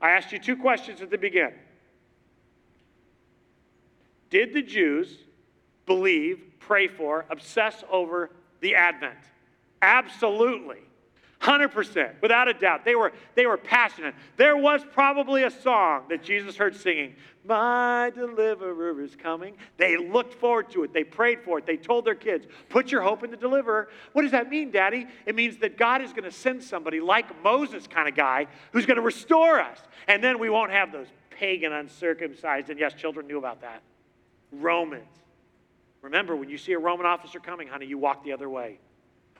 [0.00, 1.54] I asked you two questions at the beginning.
[4.30, 5.16] Did the Jews
[5.86, 8.30] believe, pray for, obsess over
[8.60, 9.14] the Advent?
[9.80, 10.80] Absolutely.
[11.46, 12.84] 100%, without a doubt.
[12.84, 14.14] They were, they were passionate.
[14.36, 17.14] There was probably a song that Jesus heard singing,
[17.44, 19.54] My deliverer is coming.
[19.76, 20.92] They looked forward to it.
[20.92, 21.66] They prayed for it.
[21.66, 23.88] They told their kids, Put your hope in the deliverer.
[24.12, 25.06] What does that mean, Daddy?
[25.24, 28.84] It means that God is going to send somebody like Moses kind of guy who's
[28.84, 29.78] going to restore us.
[30.08, 33.82] And then we won't have those pagan, uncircumcised, and yes, children knew about that.
[34.50, 35.06] Romans.
[36.02, 38.78] Remember, when you see a Roman officer coming, honey, you walk the other way.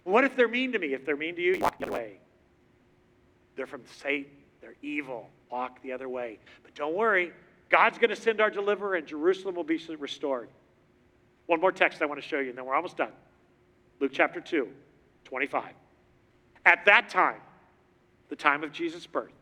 [0.07, 0.95] What if they're mean to me?
[0.95, 2.21] If they're mean to you, walk the other way.
[3.57, 4.31] They're from Satan.
[4.61, 5.29] They're evil.
[5.51, 6.39] Walk the other way.
[6.63, 7.33] But don't worry.
[7.71, 10.49] God's going to send our deliverer, and Jerusalem will be restored.
[11.47, 13.11] One more text I want to show you, and then we're almost done.
[13.99, 14.69] Luke chapter 2,
[15.25, 15.65] 25.
[16.65, 17.41] At that time,
[18.29, 19.33] the time of Jesus' birth,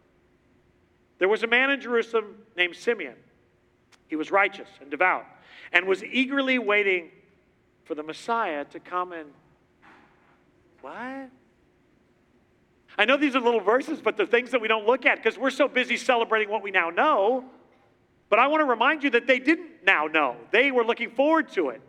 [1.19, 3.17] there was a man in Jerusalem named Simeon.
[4.07, 5.27] He was righteous and devout
[5.75, 7.11] and was eagerly waiting
[7.85, 9.29] for the Messiah to come and
[10.85, 11.31] what?
[12.99, 15.39] I know these are little verses, but the things that we don't look at because
[15.39, 17.45] we're so busy celebrating what we now know.
[18.29, 20.37] But I want to remind you that they didn't now know.
[20.51, 21.81] They were looking forward to it.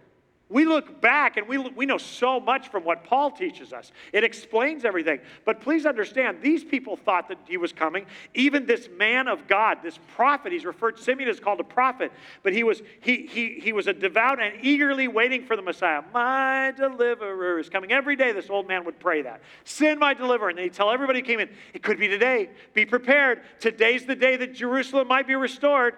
[0.48, 3.92] We look back and we, we know so much from what Paul teaches us.
[4.14, 5.20] It explains everything.
[5.44, 8.06] But please understand, these people thought that he was coming.
[8.36, 12.12] Even this man of God, this prophet, he's referred, to Simeon is called a prophet,
[12.44, 16.04] but he was, he, he, he was a devout and eagerly waiting for the Messiah.
[16.14, 17.92] My deliverer is coming.
[17.92, 19.42] Every day this old man would pray that.
[19.64, 20.50] Send my deliverer.
[20.50, 22.52] And he'd tell everybody who came in, it could be today.
[22.76, 23.42] Be prepared.
[23.60, 25.96] Today's the day that Jerusalem might be restored.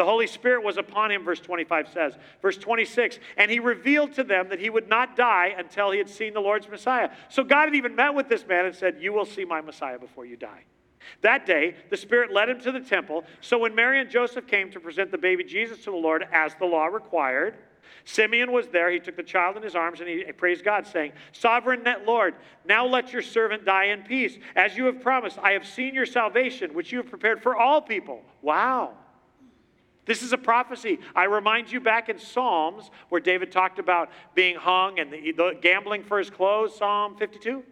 [0.00, 2.14] The Holy Spirit was upon him, verse 25 says.
[2.40, 6.08] Verse 26, and he revealed to them that he would not die until he had
[6.08, 7.10] seen the Lord's Messiah.
[7.28, 9.98] So God had even met with this man and said, You will see my Messiah
[9.98, 10.64] before you die.
[11.20, 13.24] That day, the Spirit led him to the temple.
[13.42, 16.54] So when Mary and Joseph came to present the baby Jesus to the Lord as
[16.54, 17.58] the law required,
[18.06, 18.90] Simeon was there.
[18.90, 22.86] He took the child in his arms and he praised God, saying, Sovereign Lord, now
[22.86, 24.38] let your servant die in peace.
[24.56, 27.82] As you have promised, I have seen your salvation, which you have prepared for all
[27.82, 28.22] people.
[28.40, 28.94] Wow.
[30.10, 30.98] This is a prophecy.
[31.14, 35.56] I remind you back in Psalms where David talked about being hung and the, the
[35.62, 37.62] gambling for his clothes, Psalm 52.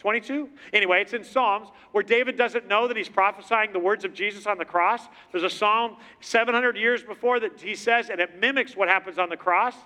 [0.00, 0.48] 22?
[0.72, 4.44] Anyway, it's in Psalms where David doesn't know that he's prophesying the words of Jesus
[4.48, 5.02] on the cross.
[5.30, 9.28] There's a psalm 700 years before that he says, and it mimics what happens on
[9.28, 9.76] the cross.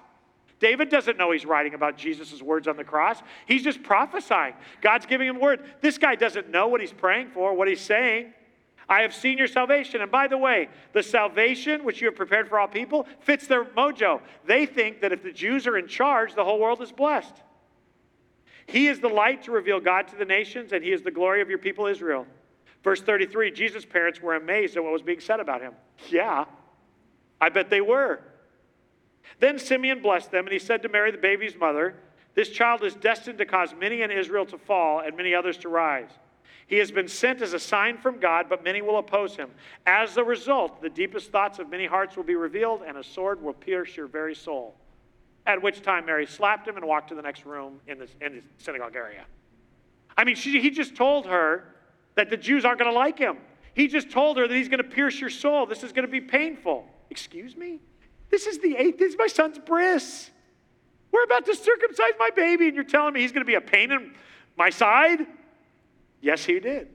[0.61, 3.23] David doesn't know he's writing about Jesus' words on the cross.
[3.45, 4.55] He's just prophesying.
[4.81, 5.63] God's giving him word.
[5.83, 8.33] This guy doesn't know what he's praying for, what he's saying.
[8.91, 10.03] I have seen your salvation.
[10.03, 13.65] And by the way, the salvation which you have prepared for all people fits their
[13.65, 14.21] mojo.
[14.45, 17.37] They think that if the Jews are in charge, the whole world is blessed.
[18.67, 21.41] He is the light to reveal God to the nations, and He is the glory
[21.41, 22.27] of your people Israel.
[22.83, 25.75] Verse 33 Jesus' parents were amazed at what was being said about him.
[26.09, 26.47] Yeah,
[27.41, 28.21] I bet they were.
[29.39, 31.95] Then Simeon blessed them, and he said to Mary, the baby's mother,
[32.35, 35.69] This child is destined to cause many in Israel to fall and many others to
[35.69, 36.11] rise.
[36.71, 39.51] He has been sent as a sign from God, but many will oppose him.
[39.87, 43.43] As a result, the deepest thoughts of many hearts will be revealed, and a sword
[43.43, 44.77] will pierce your very soul.
[45.47, 48.37] At which time Mary slapped him and walked to the next room in the, in
[48.37, 49.25] the synagogue area.
[50.17, 51.75] I mean, she, he just told her
[52.15, 53.39] that the Jews aren't going to like him.
[53.75, 55.67] He just told her that he's going to pierce your soul.
[55.67, 56.87] This is going to be painful.
[57.11, 57.81] Excuse me?
[58.31, 58.97] This is the eighth.
[58.97, 60.31] This is my son's bris.
[61.11, 63.61] We're about to circumcise my baby, and you're telling me he's going to be a
[63.61, 64.15] pain in
[64.57, 65.27] my side?
[66.21, 66.89] Yes, he did.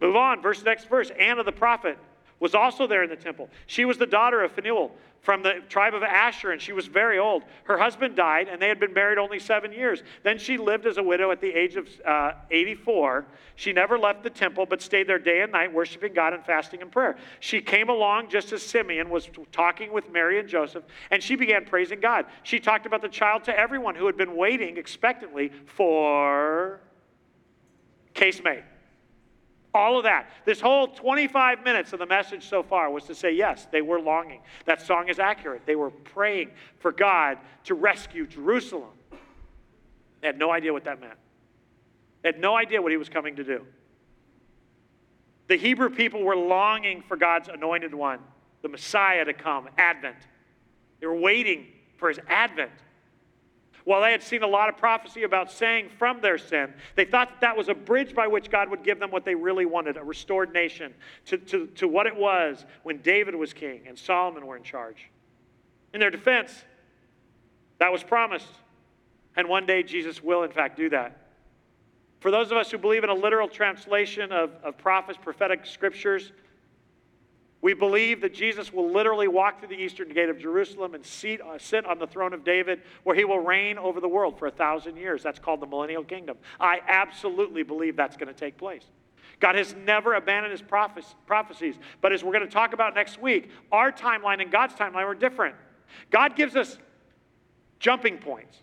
[0.00, 0.42] Move on.
[0.42, 1.10] Verse next verse.
[1.18, 1.98] Anna the prophet
[2.40, 3.48] was also there in the temple.
[3.66, 7.18] She was the daughter of Phanuel from the tribe of Asher, and she was very
[7.18, 7.42] old.
[7.64, 10.02] Her husband died, and they had been married only seven years.
[10.22, 13.26] Then she lived as a widow at the age of uh, 84.
[13.56, 16.80] She never left the temple, but stayed there day and night, worshiping God and fasting
[16.80, 17.16] and prayer.
[17.40, 21.66] She came along just as Simeon was talking with Mary and Joseph, and she began
[21.66, 22.24] praising God.
[22.42, 26.80] She talked about the child to everyone who had been waiting expectantly for
[28.14, 28.64] case made.
[29.72, 30.28] All of that.
[30.44, 34.00] This whole 25 minutes of the message so far was to say, yes, they were
[34.00, 34.40] longing.
[34.64, 35.62] That song is accurate.
[35.64, 36.50] They were praying
[36.80, 38.90] for God to rescue Jerusalem.
[40.20, 41.18] They had no idea what that meant,
[42.22, 43.64] they had no idea what he was coming to do.
[45.46, 48.20] The Hebrew people were longing for God's anointed one,
[48.62, 50.16] the Messiah, to come, Advent.
[51.00, 51.66] They were waiting
[51.96, 52.70] for his Advent.
[53.84, 57.30] While they had seen a lot of prophecy about saying from their sin, they thought
[57.30, 59.96] that that was a bridge by which God would give them what they really wanted
[59.96, 60.94] a restored nation
[61.26, 65.10] to, to, to what it was when David was king and Solomon were in charge.
[65.94, 66.64] In their defense,
[67.78, 68.46] that was promised.
[69.36, 71.16] And one day Jesus will, in fact, do that.
[72.20, 76.32] For those of us who believe in a literal translation of, of prophets, prophetic scriptures,
[77.62, 81.40] we believe that Jesus will literally walk through the eastern gate of Jerusalem and seat,
[81.42, 84.46] uh, sit on the throne of David, where he will reign over the world for
[84.46, 85.22] a thousand years.
[85.22, 86.38] That's called the millennial kingdom.
[86.58, 88.84] I absolutely believe that's going to take place.
[89.40, 91.74] God has never abandoned his prophecies.
[92.00, 95.14] But as we're going to talk about next week, our timeline and God's timeline are
[95.14, 95.54] different.
[96.10, 96.78] God gives us
[97.78, 98.56] jumping points.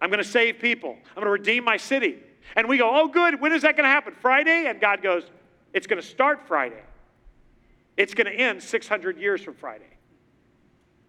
[0.00, 2.18] I'm going to save people, I'm going to redeem my city.
[2.56, 3.40] And we go, oh, good.
[3.40, 4.14] When is that going to happen?
[4.20, 4.66] Friday?
[4.66, 5.24] And God goes,
[5.72, 6.82] it's going to start Friday.
[8.00, 9.98] It's going to end 600 years from Friday.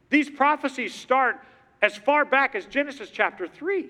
[0.09, 1.39] These prophecies start
[1.81, 3.89] as far back as Genesis chapter 3.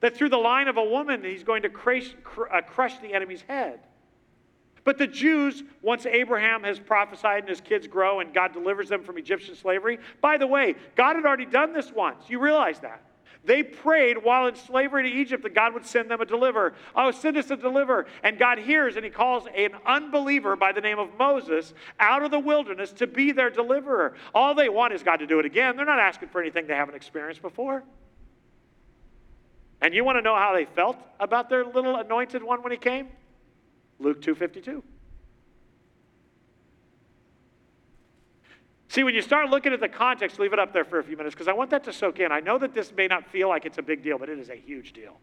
[0.00, 2.14] That through the line of a woman, he's going to crush,
[2.52, 3.80] uh, crush the enemy's head.
[4.84, 9.02] But the Jews, once Abraham has prophesied and his kids grow and God delivers them
[9.02, 12.24] from Egyptian slavery, by the way, God had already done this once.
[12.28, 13.05] You realize that.
[13.46, 16.74] They prayed while in slavery to Egypt that God would send them a deliverer.
[16.96, 18.06] Oh, send us a deliverer.
[18.24, 22.32] And God hears and he calls an unbeliever by the name of Moses out of
[22.32, 24.14] the wilderness to be their deliverer.
[24.34, 25.76] All they want is God to do it again.
[25.76, 27.84] They're not asking for anything they haven't experienced before.
[29.80, 32.78] And you want to know how they felt about their little anointed one when he
[32.78, 33.08] came?
[34.00, 34.82] Luke 252.
[38.96, 41.18] See, when you start looking at the context, leave it up there for a few
[41.18, 42.32] minutes because I want that to soak in.
[42.32, 44.48] I know that this may not feel like it's a big deal, but it is
[44.48, 45.18] a huge deal.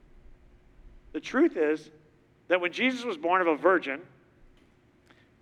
[1.12, 1.90] The truth is
[2.50, 4.02] that when Jesus was born of a virgin,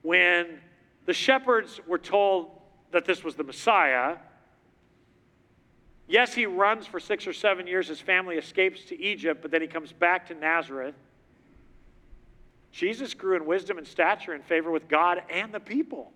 [0.01, 0.61] when
[1.05, 2.51] the shepherds were told
[2.91, 4.15] that this was the Messiah,
[6.07, 7.89] yes, he runs for six or seven years.
[7.89, 10.95] His family escapes to Egypt, but then he comes back to Nazareth.
[12.71, 16.13] Jesus grew in wisdom and stature and favor with God and the people.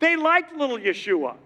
[0.00, 1.36] They liked little Yeshua.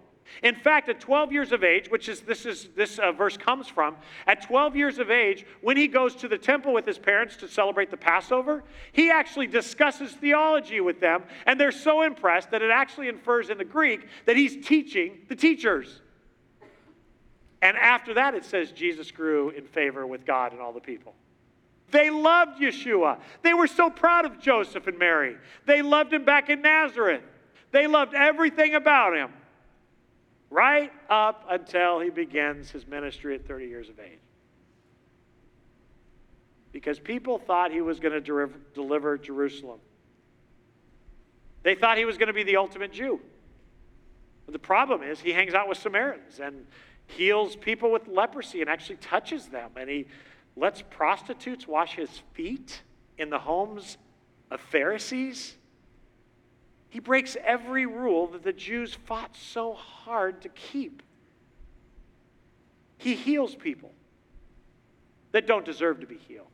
[0.42, 3.66] In fact, at 12 years of age, which is this is this uh, verse comes
[3.66, 3.96] from,
[4.26, 7.48] at 12 years of age, when he goes to the temple with his parents to
[7.48, 8.62] celebrate the Passover,
[8.92, 13.58] he actually discusses theology with them, and they're so impressed that it actually infers in
[13.58, 16.02] the Greek that he's teaching the teachers.
[17.60, 21.14] And after that, it says Jesus grew in favor with God and all the people.
[21.90, 23.18] They loved Yeshua.
[23.42, 25.36] They were so proud of Joseph and Mary.
[25.66, 27.22] They loved him back in Nazareth.
[27.70, 29.30] They loved everything about him,
[30.50, 34.18] right up until he begins his ministry at 30 years of age.
[36.72, 39.80] Because people thought he was going to deliver Jerusalem.
[41.62, 43.20] They thought he was going to be the ultimate Jew.
[44.46, 46.64] But the problem is, he hangs out with Samaritans and
[47.06, 49.72] heals people with leprosy and actually touches them.
[49.76, 50.06] And he
[50.56, 52.82] lets prostitutes wash his feet
[53.18, 53.98] in the homes
[54.50, 55.57] of Pharisees.
[56.90, 61.02] He breaks every rule that the Jews fought so hard to keep.
[62.96, 63.92] He heals people
[65.32, 66.48] that don't deserve to be healed.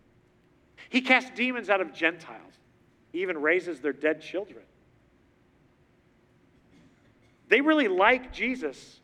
[0.88, 2.52] He casts demons out of Gentiles.
[3.12, 4.64] He even raises their dead children.
[7.48, 9.00] They really like Jesus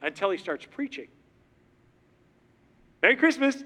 [0.00, 1.08] until he starts preaching.
[3.02, 3.62] Merry Christmas.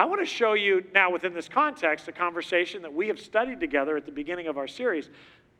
[0.00, 3.60] I want to show you now, within this context, a conversation that we have studied
[3.60, 5.10] together at the beginning of our series.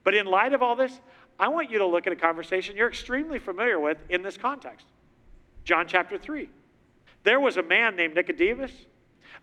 [0.02, 0.98] But in light of all this,
[1.38, 4.86] I want you to look at a conversation you're extremely familiar with in this context.
[5.64, 6.48] John chapter 3.
[7.22, 8.72] There was a man named Nicodemus,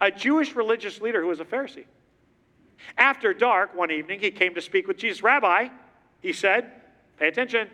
[0.02, 1.86] a Jewish religious leader who was a Pharisee.
[2.98, 5.22] After dark one evening, he came to speak with Jesus.
[5.22, 5.68] Rabbi,
[6.22, 6.72] he said,
[7.20, 7.70] pay attention.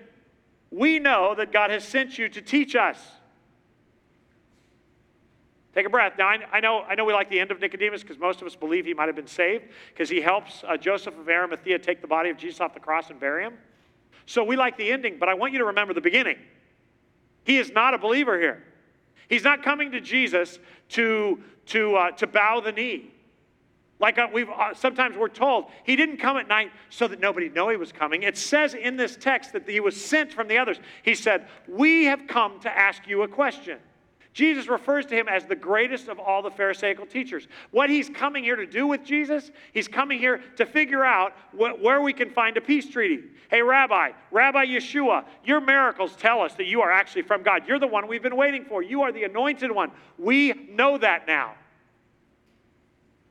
[0.72, 3.00] We know that God has sent you to teach us.
[5.74, 6.14] Take a breath.
[6.18, 8.48] Now, I, I know, I know we like the end of Nicodemus because most of
[8.48, 12.02] us believe he might have been saved because he helps uh, Joseph of Arimathea take
[12.02, 13.54] the body of Jesus off the cross and bury him.
[14.26, 16.38] So we like the ending, but I want you to remember the beginning.
[17.44, 18.64] He is not a believer here.
[19.28, 20.60] He's not coming to Jesus
[20.90, 23.12] to, to, uh, to bow the knee.
[24.00, 27.50] Like uh, we've uh, sometimes we're told, he didn't come at night so that nobody
[27.50, 28.24] know he was coming.
[28.24, 30.78] It says in this text that he was sent from the others.
[31.04, 33.80] He said, "We have come to ask you a question."
[34.34, 37.48] Jesus refers to him as the greatest of all the Pharisaical teachers.
[37.70, 41.80] What he's coming here to do with Jesus, he's coming here to figure out wh-
[41.82, 43.24] where we can find a peace treaty.
[43.52, 47.68] Hey, Rabbi, Rabbi Yeshua, your miracles tell us that you are actually from God.
[47.68, 48.82] You're the one we've been waiting for.
[48.82, 49.92] You are the anointed one.
[50.18, 51.54] We know that now.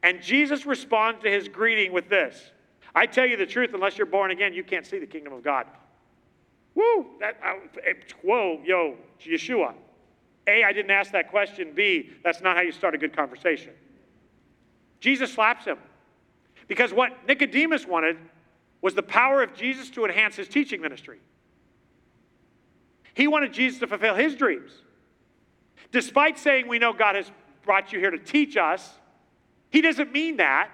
[0.04, 2.52] And Jesus responds to his greeting with this
[2.94, 5.42] I tell you the truth, unless you're born again, you can't see the kingdom of
[5.42, 5.66] God.
[6.74, 7.06] Woo!
[7.20, 7.54] That, uh,
[8.22, 9.74] whoa, yo, Yeshua.
[10.46, 11.72] A, I didn't ask that question.
[11.74, 13.72] B, that's not how you start a good conversation.
[15.00, 15.78] Jesus slaps him.
[16.68, 18.16] Because what Nicodemus wanted
[18.80, 21.18] was the power of Jesus to enhance his teaching ministry.
[23.14, 24.72] He wanted Jesus to fulfill his dreams.
[25.90, 27.30] Despite saying we know God has
[27.62, 28.90] brought you here to teach us,
[29.70, 30.70] he doesn't mean that.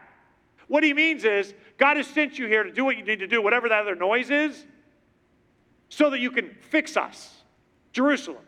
[0.68, 3.26] What he means is God has sent you here to do what you need to
[3.26, 4.66] do, whatever that other noise is,
[5.88, 7.42] so that you can fix us.
[7.92, 8.44] Jerusalem.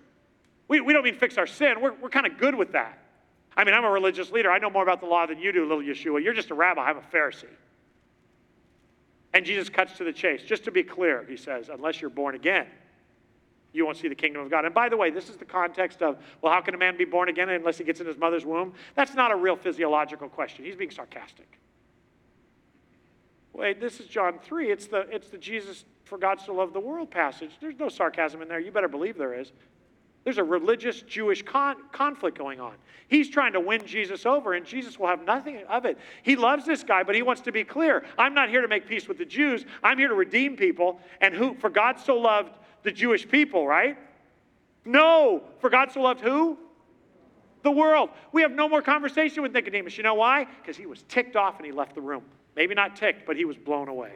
[0.70, 1.80] We, we don't mean fix our sin.
[1.80, 2.96] We're, we're kind of good with that.
[3.56, 4.52] I mean, I'm a religious leader.
[4.52, 6.22] I know more about the law than you do, little Yeshua.
[6.22, 6.82] You're just a rabbi.
[6.82, 7.46] I'm a Pharisee.
[9.34, 10.44] And Jesus cuts to the chase.
[10.44, 12.68] Just to be clear, he says, unless you're born again,
[13.72, 14.64] you won't see the kingdom of God.
[14.64, 17.04] And by the way, this is the context of, well, how can a man be
[17.04, 18.72] born again unless he gets in his mother's womb?
[18.94, 20.64] That's not a real physiological question.
[20.64, 21.58] He's being sarcastic.
[23.52, 24.70] Wait, this is John 3.
[24.70, 27.50] It's the, it's the Jesus for God so loved the world passage.
[27.60, 28.60] There's no sarcasm in there.
[28.60, 29.50] You better believe there is.
[30.24, 32.74] There's a religious Jewish con- conflict going on.
[33.08, 35.98] He's trying to win Jesus over, and Jesus will have nothing of it.
[36.22, 38.04] He loves this guy, but he wants to be clear.
[38.18, 39.64] I'm not here to make peace with the Jews.
[39.82, 41.00] I'm here to redeem people.
[41.20, 42.52] And who, for God so loved
[42.82, 43.98] the Jewish people, right?
[44.84, 46.58] No, for God so loved who?
[47.62, 48.10] The world.
[48.32, 49.96] We have no more conversation with Nicodemus.
[49.96, 50.46] You know why?
[50.60, 52.22] Because he was ticked off and he left the room.
[52.56, 54.12] Maybe not ticked, but he was blown away.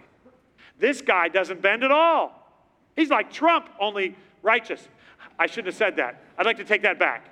[0.78, 2.40] This guy doesn't bend at all.
[2.96, 4.88] He's like Trump, only righteous.
[5.38, 6.22] I shouldn't have said that.
[6.38, 7.30] I'd like to take that back.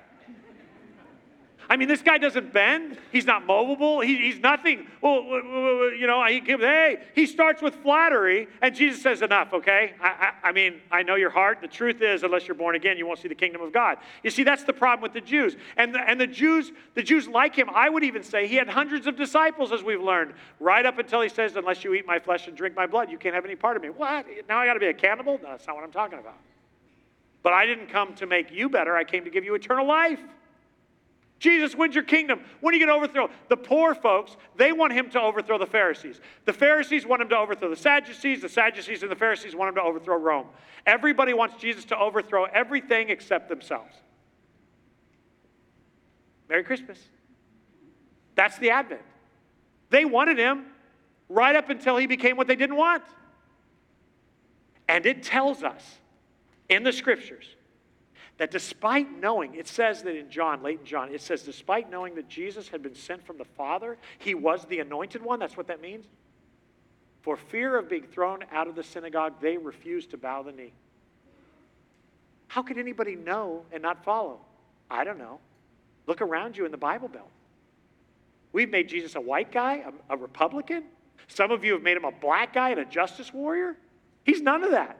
[1.70, 2.98] I mean, this guy doesn't bend.
[3.12, 4.00] He's not movable.
[4.00, 4.88] He, he's nothing.
[5.00, 5.22] Well,
[5.96, 9.94] you know, he gives, hey, he starts with flattery, and Jesus says, enough, okay?
[9.98, 10.08] I,
[10.42, 11.60] I, I mean, I know your heart.
[11.62, 13.98] The truth is, unless you're born again, you won't see the kingdom of God.
[14.22, 15.56] You see, that's the problem with the Jews.
[15.76, 17.70] And the, and the Jews, the Jews like him.
[17.72, 21.22] I would even say he had hundreds of disciples, as we've learned, right up until
[21.22, 23.56] he says, unless you eat my flesh and drink my blood, you can't have any
[23.56, 23.88] part of me.
[23.88, 24.26] What?
[24.48, 25.38] Now I got to be a cannibal?
[25.42, 26.36] No, that's not what I'm talking about.
[27.42, 28.96] But I didn't come to make you better.
[28.96, 30.20] I came to give you eternal life.
[31.42, 32.40] Jesus, when's your kingdom?
[32.60, 33.28] When are you going to overthrow?
[33.48, 36.20] The poor folks, they want him to overthrow the Pharisees.
[36.44, 38.42] The Pharisees want him to overthrow the Sadducees.
[38.42, 40.46] The Sadducees and the Pharisees want him to overthrow Rome.
[40.86, 43.92] Everybody wants Jesus to overthrow everything except themselves.
[46.48, 46.98] Merry Christmas.
[48.36, 49.02] That's the Advent.
[49.90, 50.66] They wanted him
[51.28, 53.02] right up until he became what they didn't want.
[54.86, 55.82] And it tells us
[56.68, 57.56] in the scriptures
[58.38, 62.14] that despite knowing, it says that in John, late in John, it says, despite knowing
[62.14, 65.38] that Jesus had been sent from the Father, he was the anointed one.
[65.38, 66.06] That's what that means.
[67.20, 70.72] For fear of being thrown out of the synagogue, they refused to bow the knee.
[72.48, 74.40] How could anybody know and not follow?
[74.90, 75.38] I don't know.
[76.06, 77.30] Look around you in the Bible Belt.
[78.52, 80.84] We've made Jesus a white guy, a, a Republican.
[81.28, 83.76] Some of you have made him a black guy and a justice warrior.
[84.24, 84.98] He's none of that.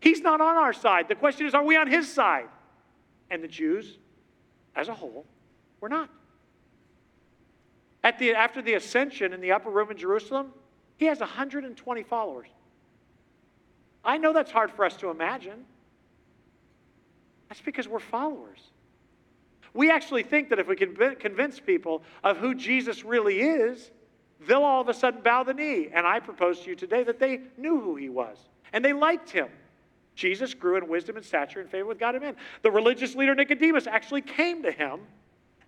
[0.00, 1.08] He's not on our side.
[1.08, 2.48] The question is, are we on his side?
[3.30, 3.98] And the Jews,
[4.74, 5.26] as a whole,
[5.80, 6.08] were not.
[8.02, 10.52] At the, after the ascension in the upper room in Jerusalem,
[10.96, 12.48] he has 120 followers.
[14.02, 15.64] I know that's hard for us to imagine.
[17.48, 18.60] That's because we're followers.
[19.74, 23.90] We actually think that if we can convince people of who Jesus really is,
[24.46, 25.88] they'll all of a sudden bow the knee.
[25.92, 28.38] And I propose to you today that they knew who he was
[28.72, 29.48] and they liked him.
[30.20, 32.36] Jesus grew in wisdom and stature and favor with God and men.
[32.60, 35.00] The religious leader Nicodemus actually came to him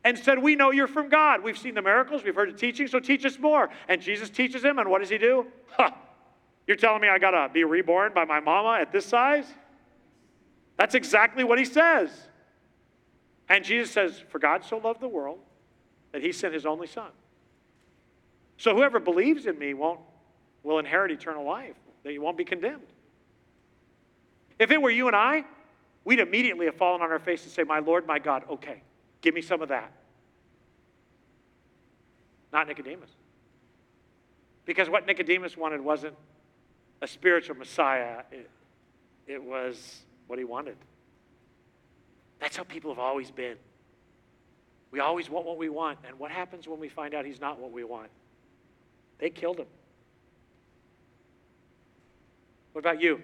[0.04, 1.42] and said, We know you're from God.
[1.42, 3.70] We've seen the miracles, we've heard the teaching, so teach us more.
[3.88, 5.46] And Jesus teaches him, and what does he do?
[5.78, 5.96] Ha!
[6.66, 9.46] You're telling me I gotta be reborn by my mama at this size?
[10.76, 12.10] That's exactly what he says.
[13.48, 15.38] And Jesus says, For God so loved the world
[16.12, 17.08] that he sent his only son.
[18.58, 20.00] So whoever believes in me won't
[20.62, 21.76] will inherit eternal life.
[22.04, 22.82] They won't be condemned.
[24.62, 25.42] If it were you and I,
[26.04, 28.80] we'd immediately have fallen on our face and say, My Lord, my God, okay,
[29.20, 29.92] give me some of that.
[32.52, 33.10] Not Nicodemus.
[34.64, 36.14] Because what Nicodemus wanted wasn't
[37.00, 38.48] a spiritual Messiah, it,
[39.26, 40.76] it was what he wanted.
[42.38, 43.56] That's how people have always been.
[44.92, 45.98] We always want what we want.
[46.06, 48.10] And what happens when we find out he's not what we want?
[49.18, 49.66] They killed him.
[52.74, 53.20] What about you?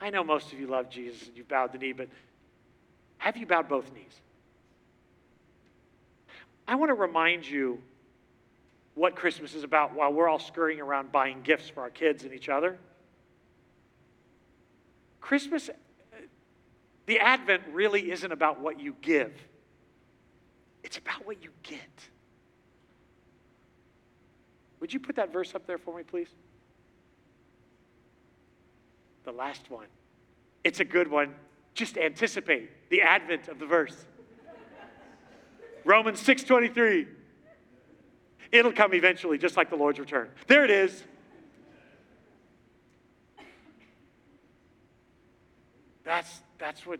[0.00, 2.08] I know most of you love Jesus and you've bowed the knee, but
[3.18, 4.20] have you bowed both knees?
[6.66, 7.82] I want to remind you
[8.94, 12.32] what Christmas is about while we're all scurrying around buying gifts for our kids and
[12.32, 12.78] each other.
[15.20, 15.68] Christmas,
[17.06, 19.32] the Advent really isn't about what you give,
[20.82, 21.80] it's about what you get.
[24.80, 26.28] Would you put that verse up there for me, please?
[29.24, 29.86] The last one.
[30.64, 31.34] It's a good one.
[31.74, 34.06] Just anticipate the advent of the verse.
[35.84, 37.06] Romans 6:23.
[38.52, 40.28] It'll come eventually, just like the Lord's return.
[40.48, 41.04] There it is.
[46.02, 46.98] That's, that's, what,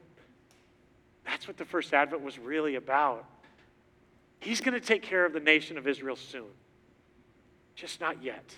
[1.24, 3.24] that's what the first advent was really about.
[4.38, 6.47] He's going to take care of the nation of Israel soon,
[7.74, 8.55] just not yet.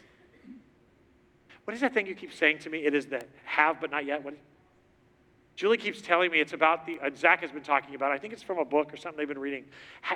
[1.65, 2.85] What is that thing you keep saying to me?
[2.85, 4.25] It is the have but not yet.
[4.25, 4.35] What,
[5.55, 8.15] Julie keeps telling me it's about the, uh, Zach has been talking about, it.
[8.15, 9.65] I think it's from a book or something they've been reading.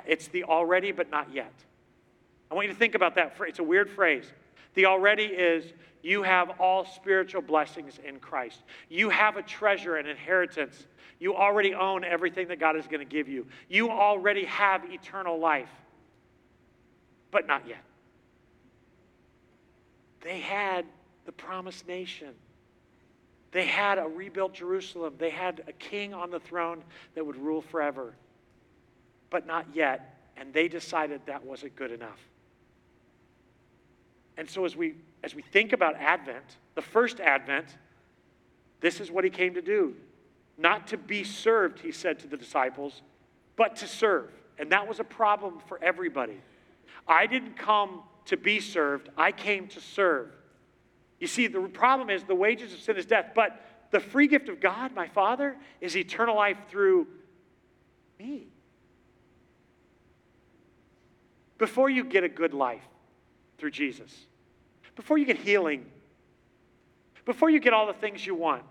[0.06, 1.52] It's the already but not yet.
[2.50, 3.36] I want you to think about that.
[3.40, 4.32] It's a weird phrase.
[4.74, 8.62] The already is you have all spiritual blessings in Christ.
[8.88, 10.86] You have a treasure, an inheritance.
[11.18, 13.46] You already own everything that God is going to give you.
[13.68, 15.70] You already have eternal life,
[17.30, 17.82] but not yet.
[20.20, 20.84] They had
[21.26, 22.34] the promised nation.
[23.52, 25.14] They had a rebuilt Jerusalem.
[25.18, 26.82] They had a king on the throne
[27.14, 28.14] that would rule forever,
[29.30, 30.18] but not yet.
[30.36, 32.20] And they decided that wasn't good enough.
[34.36, 37.66] And so as we as we think about Advent, the first Advent,
[38.80, 39.94] this is what he came to do.
[40.58, 43.02] Not to be served, he said to the disciples,
[43.56, 44.30] but to serve.
[44.58, 46.40] And that was a problem for everybody.
[47.08, 50.35] I didn't come to be served, I came to serve.
[51.18, 53.60] You see, the problem is the wages of sin is death, but
[53.90, 57.06] the free gift of God, my Father, is eternal life through
[58.18, 58.48] me.
[61.58, 62.82] Before you get a good life
[63.58, 64.26] through Jesus,
[64.94, 65.86] before you get healing,
[67.24, 68.62] before you get all the things you want,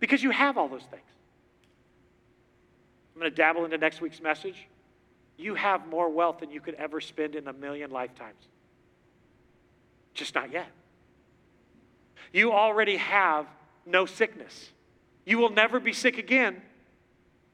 [0.00, 1.02] because you have all those things.
[3.14, 4.68] I'm going to dabble into next week's message.
[5.36, 8.46] You have more wealth than you could ever spend in a million lifetimes.
[10.18, 10.66] Just not yet.
[12.32, 13.46] You already have
[13.86, 14.70] no sickness.
[15.24, 16.60] You will never be sick again,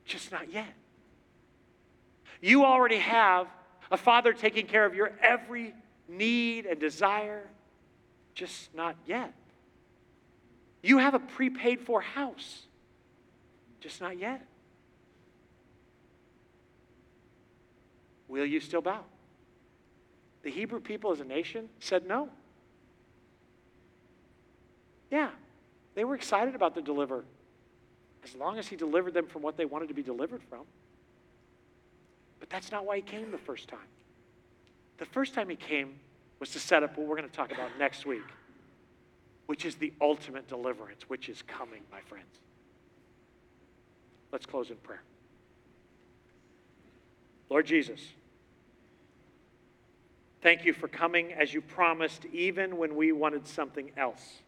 [0.07, 0.73] just not yet.
[2.41, 3.49] You already have
[3.91, 5.74] a father taking care of your every
[6.09, 7.47] need and desire,
[8.35, 9.35] just not yet.
[10.82, 12.62] You have a prepaid for house,
[13.78, 14.43] just not yet.
[18.27, 19.05] Will you still bow?
[20.45, 22.31] The Hebrew people as a nation said no.
[25.15, 25.31] Yeah,
[25.95, 27.24] they were excited about the deliver
[28.24, 30.62] as long as he delivered them from what they wanted to be delivered from.
[32.41, 33.78] But that's not why he came the first time.
[34.99, 36.01] The first time he came
[36.41, 38.24] was to set up what we're going to talk about next week,
[39.47, 42.41] which is the ultimate deliverance, which is coming, my friends.
[44.32, 45.05] Let's close in prayer.
[47.49, 48.01] Lord Jesus,
[50.43, 54.41] thank you for coming as you promised, even when we wanted something else.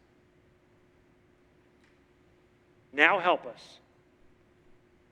[2.97, 3.77] Now help us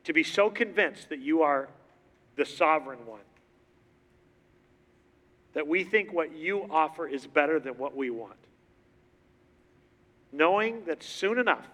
[0.05, 1.69] to be so convinced that you are
[2.35, 3.21] the sovereign one
[5.53, 8.35] that we think what you offer is better than what we want.
[10.33, 11.67] Knowing that soon enough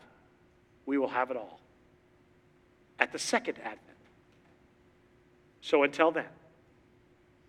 [0.85, 1.61] we will have it all
[2.99, 3.79] at the second advent.
[5.61, 6.25] So until then,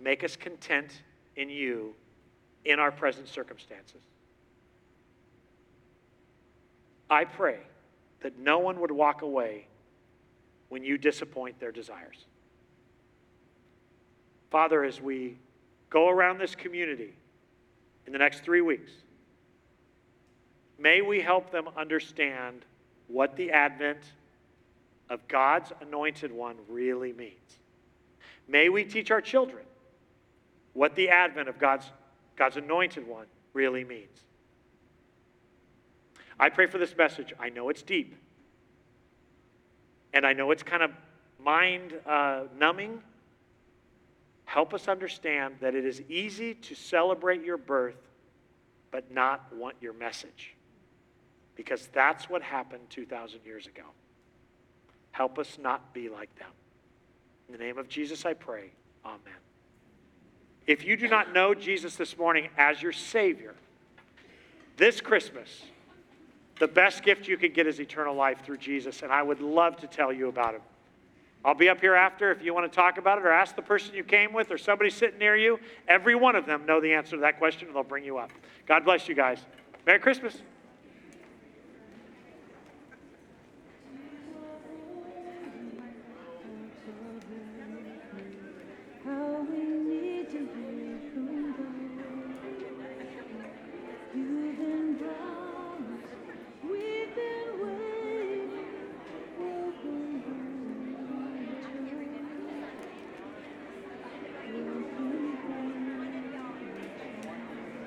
[0.01, 1.02] make us content
[1.36, 1.94] in you
[2.64, 4.02] in our present circumstances.
[7.10, 7.59] I pray
[8.23, 9.66] that no one would walk away
[10.69, 12.27] when you disappoint their desires.
[14.51, 15.39] Father, as we
[15.90, 17.15] go around this community
[18.07, 18.93] in the next three weeks,
[20.78, 22.65] may we help them understand
[23.09, 24.01] what the advent
[25.11, 27.36] of God's anointed one really means.
[28.49, 29.65] May we teach our children
[30.73, 31.90] what the advent of God's,
[32.36, 34.24] God's anointed one really means.
[36.38, 37.32] I pray for this message.
[37.38, 38.16] I know it's deep,
[40.12, 40.90] and I know it's kind of
[41.42, 43.02] mind uh, numbing.
[44.44, 47.96] Help us understand that it is easy to celebrate your birth,
[48.90, 50.54] but not want your message.
[51.54, 53.84] Because that's what happened 2,000 years ago.
[55.12, 56.48] Help us not be like them.
[57.48, 58.70] In the name of Jesus, I pray.
[59.04, 59.20] Amen.
[60.66, 63.54] If you do not know Jesus this morning as your Savior,
[64.76, 65.62] this Christmas,
[66.62, 69.78] the best gift you could get is eternal life through Jesus, and I would love
[69.78, 70.62] to tell you about it.
[71.44, 73.62] I'll be up here after if you want to talk about it or ask the
[73.62, 75.59] person you came with or somebody sitting near you.
[75.89, 78.30] Every one of them know the answer to that question and they'll bring you up.
[78.68, 79.40] God bless you guys.
[79.84, 80.36] Merry Christmas.
[89.05, 90.72] How we